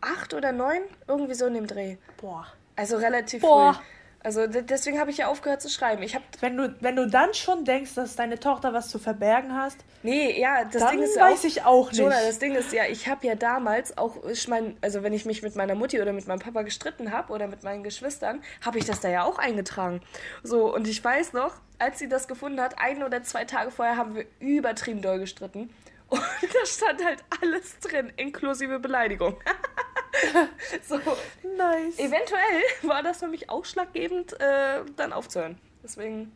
acht 0.00 0.34
oder 0.34 0.52
neun, 0.52 0.82
irgendwie 1.08 1.34
so 1.34 1.46
in 1.46 1.54
dem 1.54 1.66
Dreh. 1.66 1.96
Boah. 2.20 2.46
Also 2.76 2.96
relativ 2.96 3.40
Boah. 3.40 3.74
früh. 3.74 3.82
Also 4.24 4.46
de- 4.46 4.62
deswegen 4.62 4.98
habe 4.98 5.10
ich 5.10 5.18
ja 5.18 5.28
aufgehört 5.28 5.60
zu 5.62 5.68
schreiben. 5.68 6.02
Ich 6.02 6.14
habe 6.14 6.24
Wenn 6.40 6.56
du, 6.56 6.74
wenn 6.80 6.96
du 6.96 7.06
dann 7.06 7.32
schon 7.34 7.64
denkst, 7.64 7.94
dass 7.94 8.16
deine 8.16 8.40
Tochter 8.40 8.72
was 8.72 8.88
zu 8.88 8.98
verbergen 8.98 9.54
hast, 9.54 9.76
Nee, 10.02 10.40
ja, 10.40 10.64
das 10.64 10.82
dann 10.82 10.92
Ding 10.96 11.02
ist 11.02 11.16
weiß 11.20 11.40
auch, 11.40 11.44
ich 11.44 11.62
auch 11.64 11.90
nicht. 11.92 12.00
Jonah, 12.00 12.20
das 12.26 12.38
Ding 12.38 12.54
ist 12.54 12.72
ja, 12.72 12.84
ich 12.86 13.06
habe 13.08 13.26
ja 13.26 13.34
damals 13.34 13.96
auch, 13.98 14.24
ich 14.24 14.48
mein, 14.48 14.76
also 14.80 15.02
wenn 15.02 15.12
ich 15.12 15.24
mich 15.26 15.42
mit 15.42 15.56
meiner 15.56 15.74
Mutti 15.74 16.00
oder 16.00 16.12
mit 16.12 16.26
meinem 16.26 16.40
Papa 16.40 16.62
gestritten 16.62 17.12
habe 17.12 17.32
oder 17.32 17.46
mit 17.48 17.62
meinen 17.62 17.82
Geschwistern, 17.84 18.42
habe 18.64 18.78
ich 18.78 18.86
das 18.86 19.00
da 19.00 19.08
ja 19.08 19.24
auch 19.24 19.38
eingetragen. 19.38 20.00
So, 20.42 20.74
und 20.74 20.88
ich 20.88 21.02
weiß 21.04 21.34
noch, 21.34 21.52
als 21.78 21.98
sie 21.98 22.08
das 22.08 22.26
gefunden 22.26 22.60
hat, 22.60 22.78
ein 22.78 23.02
oder 23.02 23.22
zwei 23.22 23.44
Tage 23.44 23.70
vorher 23.70 23.96
haben 23.98 24.14
wir 24.14 24.24
übertrieben 24.40 25.02
doll 25.02 25.18
gestritten. 25.18 25.70
Und 26.08 26.20
da 26.42 26.66
stand 26.66 27.04
halt 27.04 27.22
alles 27.42 27.78
drin, 27.80 28.10
inklusive 28.16 28.78
Beleidigung. 28.78 29.36
so, 30.88 30.96
nice. 31.56 31.98
eventuell 31.98 32.62
war 32.82 33.02
das 33.02 33.18
für 33.18 33.28
mich 33.28 33.50
ausschlaggebend, 33.50 34.38
äh, 34.40 34.80
dann 34.96 35.12
aufzuhören. 35.12 35.58
Deswegen, 35.82 36.32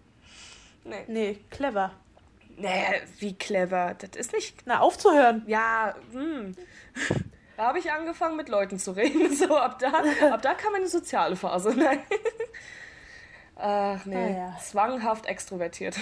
nee. 0.84 1.04
Nee, 1.06 1.38
clever. 1.50 1.92
Nee, 2.56 3.02
wie 3.20 3.34
clever. 3.34 3.94
Das 3.94 4.10
ist 4.16 4.32
nicht 4.32 4.62
Na, 4.66 4.80
aufzuhören. 4.80 5.42
Ja, 5.46 5.94
hm. 6.12 6.54
Da 7.56 7.64
habe 7.66 7.80
ich 7.80 7.90
angefangen, 7.90 8.36
mit 8.36 8.48
Leuten 8.48 8.78
zu 8.78 8.92
reden. 8.92 9.32
So, 9.34 9.56
ab 9.56 9.80
da, 9.80 9.88
ab 10.32 10.42
da 10.42 10.54
kam 10.54 10.74
eine 10.76 10.86
soziale 10.86 11.34
Phase. 11.34 11.74
Nein. 11.76 12.02
Ach 13.56 14.04
nee, 14.04 14.14
Ah, 14.14 14.28
ja. 14.52 14.58
zwanghaft 14.60 15.26
extrovertiert. 15.26 15.96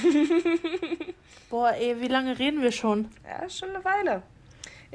Boah, 1.48 1.72
ey, 1.72 1.98
wie 2.00 2.08
lange 2.08 2.38
reden 2.38 2.60
wir 2.60 2.72
schon? 2.72 3.10
Ja, 3.24 3.48
schon 3.48 3.70
eine 3.70 3.82
Weile. 3.84 4.22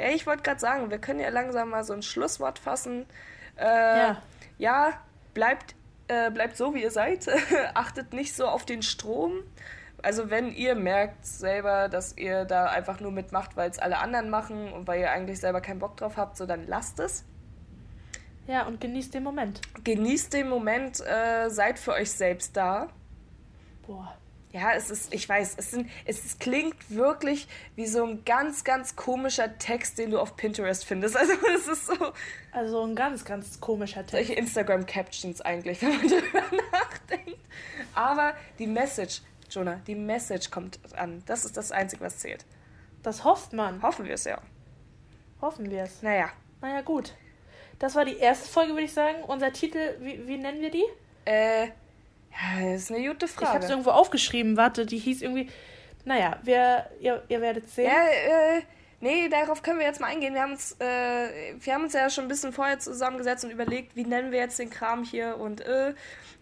Ja, 0.01 0.09
ich 0.09 0.25
wollte 0.25 0.43
gerade 0.43 0.59
sagen, 0.59 0.89
wir 0.89 0.97
können 0.97 1.19
ja 1.19 1.29
langsam 1.29 1.69
mal 1.69 1.83
so 1.83 1.93
ein 1.93 2.01
Schlusswort 2.01 2.57
fassen. 2.59 3.05
Äh, 3.57 3.63
Ja. 3.65 4.21
ja, 4.57 4.93
bleibt, 5.33 5.75
äh, 6.07 6.31
bleibt 6.31 6.57
so, 6.57 6.73
wie 6.73 6.81
ihr 6.81 6.91
seid. 6.91 7.27
Achtet 7.75 8.13
nicht 8.13 8.35
so 8.35 8.47
auf 8.47 8.65
den 8.65 8.81
Strom. 8.81 9.43
Also 10.01 10.31
wenn 10.31 10.51
ihr 10.51 10.73
merkt 10.73 11.25
selber, 11.25 11.87
dass 11.87 12.17
ihr 12.17 12.45
da 12.45 12.65
einfach 12.65 12.99
nur 12.99 13.11
mitmacht, 13.11 13.55
weil 13.55 13.69
es 13.69 13.77
alle 13.77 13.99
anderen 13.99 14.31
machen 14.31 14.73
und 14.73 14.87
weil 14.87 14.99
ihr 14.99 15.11
eigentlich 15.11 15.39
selber 15.39 15.61
keinen 15.61 15.77
Bock 15.77 15.97
drauf 15.97 16.17
habt, 16.17 16.37
so 16.37 16.47
dann 16.47 16.65
lasst 16.65 16.99
es. 16.99 17.23
Ja, 18.47 18.65
und 18.65 18.81
genießt 18.81 19.13
den 19.13 19.23
Moment. 19.23 19.61
Genießt 19.83 20.33
den 20.33 20.49
Moment, 20.49 20.99
äh, 21.05 21.49
seid 21.49 21.77
für 21.77 21.93
euch 21.93 22.11
selbst 22.11 22.57
da. 22.57 22.87
Boah. 23.85 24.17
Ja, 24.53 24.73
es 24.73 24.89
ist, 24.91 25.13
ich 25.13 25.27
weiß, 25.29 25.55
es, 25.57 25.71
sind, 25.71 25.89
es 26.05 26.37
klingt 26.37 26.75
wirklich 26.89 27.47
wie 27.75 27.85
so 27.85 28.03
ein 28.05 28.25
ganz, 28.25 28.65
ganz 28.65 28.97
komischer 28.97 29.57
Text, 29.57 29.97
den 29.97 30.11
du 30.11 30.19
auf 30.19 30.35
Pinterest 30.35 30.83
findest. 30.85 31.15
Also 31.19 31.33
es 31.55 31.67
ist 31.67 31.85
so 31.87 32.13
Also 32.51 32.83
ein 32.83 32.95
ganz, 32.95 33.23
ganz 33.23 33.59
komischer 33.61 34.01
Text. 34.05 34.11
solche 34.11 34.33
Instagram-Captions 34.33 35.39
eigentlich, 35.41 35.81
wenn 35.81 35.95
man 35.97 36.07
darüber 36.09 36.43
nachdenkt. 36.71 37.39
Aber 37.95 38.33
die 38.59 38.67
Message, 38.67 39.21
Jonah, 39.49 39.79
die 39.87 39.95
Message 39.95 40.51
kommt 40.51 40.79
an. 40.97 41.23
Das 41.25 41.45
ist 41.45 41.55
das 41.55 41.71
Einzige, 41.71 42.03
was 42.03 42.17
zählt. 42.19 42.45
Das 43.03 43.23
hofft 43.23 43.53
man. 43.53 43.81
Hoffen 43.81 44.05
wir 44.05 44.13
es 44.15 44.25
ja. 44.25 44.41
Hoffen 45.41 45.69
wir 45.71 45.83
es. 45.83 46.01
Naja, 46.01 46.29
Naja, 46.61 46.81
gut. 46.81 47.13
Das 47.79 47.95
war 47.95 48.05
die 48.05 48.17
erste 48.17 48.47
Folge, 48.47 48.73
würde 48.73 48.83
ich 48.83 48.93
sagen. 48.93 49.23
Unser 49.23 49.51
Titel, 49.53 49.95
wie, 50.01 50.27
wie 50.27 50.37
nennen 50.37 50.61
wir 50.61 50.71
die? 50.71 50.83
äh, 51.25 51.69
ja, 52.32 52.72
das 52.74 52.84
ist 52.84 52.91
eine 52.91 53.08
gute 53.08 53.26
Ich 53.26 53.36
habe 53.38 53.44
es 53.44 53.50
Frage. 53.52 53.67
irgendwo 53.67 53.91
aufgeschrieben. 53.91 54.58
Warte, 54.58 54.86
die 54.86 54.98
hieß 54.98 55.22
irgendwie. 55.22 55.50
Naja, 56.06 56.39
wir, 56.44 56.89
ihr, 57.00 57.24
ihr 57.30 57.41
werdet 57.41 57.70
sehen. 57.70 57.86
Ja, 57.86 58.08
äh, 58.08 58.62
nee, 59.02 59.30
darauf 59.30 59.62
können 59.62 59.80
wir 59.80 59.86
jetzt 59.86 60.00
mal 60.00 60.08
eingehen. 60.08 60.34
Wir 60.34 60.41
haben 60.41 60.54
uns, 60.54 60.76
äh, 60.80 61.54
wir 61.60 61.74
haben 61.74 61.84
uns 61.84 61.94
ja 61.94 62.10
schon 62.10 62.26
ein 62.26 62.28
bisschen 62.28 62.54
vorher 62.54 62.80
zusammengesetzt 62.80 63.44
und 63.46 63.52
überlegt, 63.52 63.96
wie 63.96 64.04
nennen 64.06 64.32
wir 64.32 64.39
jetzt 64.39 64.58
den 64.58 64.70
Kram 64.70 65.04
hier 65.04 65.38
und 65.38 65.62
äh, 65.62 65.94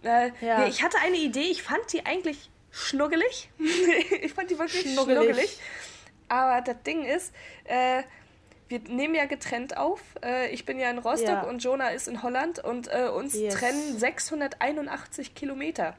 äh 0.04 0.32
Ja. 0.42 0.66
ich 0.66 0.82
hatte 0.82 0.98
eine 1.04 1.18
Idee, 1.18 1.42
ich 1.52 1.62
fand 1.64 1.82
die 1.92 2.06
eigentlich 2.06 2.50
schnuggelig. 2.72 3.50
ich 4.22 4.32
fand 4.34 4.50
die 4.50 4.58
wirklich 4.58 4.82
Schnuggelig. 4.94 5.24
schnuggelig. 5.24 5.60
Aber 6.30 6.62
das 6.62 6.82
Ding 6.84 7.04
ist, 7.04 7.34
äh, 7.66 8.04
wir 8.70 8.80
nehmen 8.88 9.16
ja 9.16 9.26
getrennt 9.26 9.76
auf. 9.78 10.02
Äh, 10.24 10.50
ich 10.50 10.66
bin 10.66 10.80
ja 10.80 10.90
in 10.90 11.00
Rostock 11.00 11.28
Ja. 11.28 11.42
und 11.44 11.64
Jonah 11.64 11.90
ist 11.90 12.08
in 12.08 12.24
Holland 12.24 12.60
und 12.64 12.88
äh, 12.88 13.08
uns 13.10 13.34
Yes. 13.34 13.56
trennen 13.56 13.98
681 13.98 15.36
Kilometer. 15.36 15.96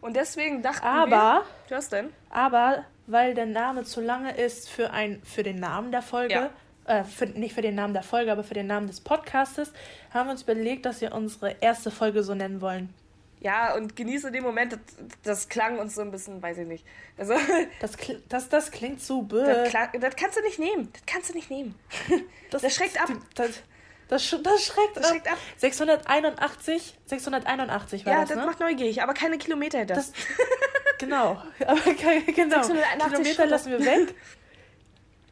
Und 0.00 0.16
deswegen 0.16 0.60
dachten 0.62 0.84
wir... 0.84 0.90
Aber, 1.16 1.44
Was 1.68 1.88
denn? 1.88 2.12
aber, 2.30 2.84
weil 3.06 3.34
der 3.34 3.46
Name 3.46 3.84
zu 3.84 4.00
lange 4.00 4.36
ist 4.36 4.68
für, 4.68 4.90
ein, 4.90 5.22
für 5.24 5.42
den 5.42 5.60
Namen 5.60 5.92
der 5.92 6.02
Folge, 6.02 6.50
äh, 6.86 7.04
für, 7.04 7.26
nicht 7.26 7.54
für 7.54 7.62
den 7.62 7.74
Namen 7.74 7.94
der 7.94 8.02
Folge, 8.02 8.32
aber 8.32 8.44
für 8.44 8.54
den 8.54 8.66
Namen 8.66 8.86
des 8.86 9.00
Podcastes, 9.00 9.72
haben 10.12 10.26
wir 10.28 10.32
uns 10.32 10.42
überlegt, 10.42 10.84
dass 10.86 11.00
wir 11.00 11.12
unsere 11.14 11.56
erste 11.60 11.90
Folge 11.90 12.22
so 12.22 12.34
nennen 12.34 12.60
wollen. 12.60 12.92
Ja, 13.44 13.74
und 13.74 13.94
genieße 13.94 14.32
den 14.32 14.42
Moment, 14.42 14.72
das, 14.72 14.80
das 15.22 15.48
klang 15.50 15.78
uns 15.78 15.94
so 15.94 16.00
ein 16.00 16.10
bisschen, 16.10 16.42
weiß 16.42 16.56
ich 16.58 16.66
nicht. 16.66 16.84
Also, 17.18 17.34
Das, 17.80 17.98
kl- 17.98 18.20
das, 18.30 18.48
das 18.48 18.70
klingt 18.70 19.02
so 19.02 19.20
böse. 19.20 19.44
das, 19.46 19.68
klang, 19.68 19.88
das 20.00 20.16
kannst 20.16 20.38
du 20.38 20.42
nicht 20.42 20.58
nehmen. 20.58 20.88
Das 20.94 21.02
kannst 21.06 21.28
du 21.28 21.34
nicht 21.34 21.50
nehmen. 21.50 21.78
das 22.50 22.74
schreckt 22.74 22.98
ab. 22.98 23.10
Das, 23.34 23.50
das, 24.08 24.22
sch- 24.24 24.42
das 24.42 24.64
schreckt 24.64 24.96
Das 24.96 25.04
ab. 25.04 25.10
schreckt 25.10 25.30
ab. 25.30 25.38
681, 25.58 26.98
681 27.04 28.06
war 28.06 28.12
Ja, 28.14 28.20
das, 28.20 28.30
das 28.30 28.38
ne? 28.38 28.46
macht 28.46 28.60
neugierig, 28.60 29.02
aber 29.02 29.12
keine 29.14 29.36
Kilometer 29.38 29.84
das. 29.84 30.12
Das- 30.12 30.12
Genau. 30.98 31.42
Aber 31.66 31.80
ke- 31.80 32.22
genau. 32.32 32.62
681 32.62 33.10
Kilometer 33.10 33.46
lassen 33.46 33.72
wir 33.72 33.80
weg. 33.80 34.14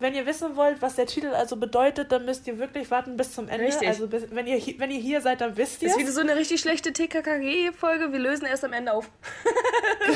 Wenn 0.02 0.14
ihr 0.14 0.26
wissen 0.26 0.56
wollt, 0.56 0.82
was 0.82 0.96
der 0.96 1.06
Titel 1.06 1.28
also 1.28 1.56
bedeutet, 1.56 2.10
dann 2.10 2.24
müsst 2.24 2.46
ihr 2.48 2.58
wirklich 2.58 2.90
warten 2.90 3.16
bis 3.16 3.32
zum 3.32 3.48
Ende. 3.48 3.66
Richtig. 3.66 3.86
Also 3.86 4.08
bis, 4.08 4.24
wenn, 4.30 4.48
ihr, 4.48 4.60
wenn 4.78 4.90
ihr 4.90 5.00
hier 5.00 5.20
seid, 5.20 5.40
dann 5.40 5.56
wisst 5.56 5.80
ihr 5.80 5.88
Das 5.88 5.96
ist 5.96 6.02
wieder 6.02 6.12
so 6.12 6.20
eine 6.20 6.34
richtig 6.34 6.60
schlechte 6.60 6.92
TKKG-Folge. 6.92 8.12
Wir 8.12 8.18
lösen 8.18 8.44
erst 8.46 8.64
am 8.64 8.72
Ende 8.72 8.92
auf. 8.92 9.08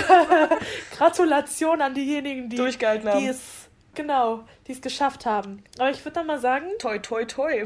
Gratulation 0.96 1.80
an 1.80 1.94
diejenigen, 1.94 2.48
die, 2.48 2.56
Durchgehalten 2.56 3.06
die 3.06 3.12
haben. 3.12 3.28
es 3.28 3.66
Genau, 3.96 4.44
die 4.66 4.72
es 4.72 4.80
geschafft 4.82 5.24
haben. 5.24 5.64
Aber 5.78 5.90
ich 5.90 6.04
würde 6.04 6.12
dann 6.12 6.26
mal 6.26 6.38
sagen. 6.38 6.66
Toi, 6.78 6.98
toi, 6.98 7.24
toi. 7.24 7.64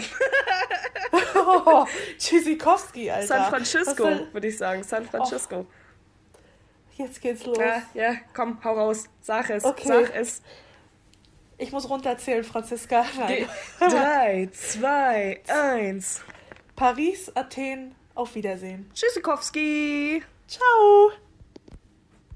oh, 1.34 1.86
Tschüssikowski, 2.18 3.10
Alter. 3.10 3.26
San 3.26 3.50
Francisco, 3.50 4.04
würde 4.32 4.46
ich 4.46 4.56
sagen. 4.56 4.84
San 4.84 5.06
Francisco. 5.06 5.66
Oh, 5.66 7.02
jetzt 7.02 7.20
geht's 7.20 7.44
los. 7.44 7.58
Ja, 7.58 7.82
ja, 7.94 8.14
komm, 8.32 8.62
hau 8.62 8.74
raus. 8.74 9.06
Sag 9.20 9.50
es. 9.50 9.64
Okay. 9.64 9.88
Sag 9.88 10.14
es. 10.14 10.40
Ich 11.60 11.72
muss 11.72 11.88
runterzählen, 11.88 12.42
Franziska. 12.42 13.04
Nein. 13.18 13.46
Drei, 13.78 14.48
zwei, 14.52 15.40
eins. 15.46 16.22
Paris, 16.74 17.30
Athen, 17.34 17.94
auf 18.14 18.34
Wiedersehen. 18.34 18.90
Tschüssikowski. 18.94 20.22
Ciao. 20.48 21.10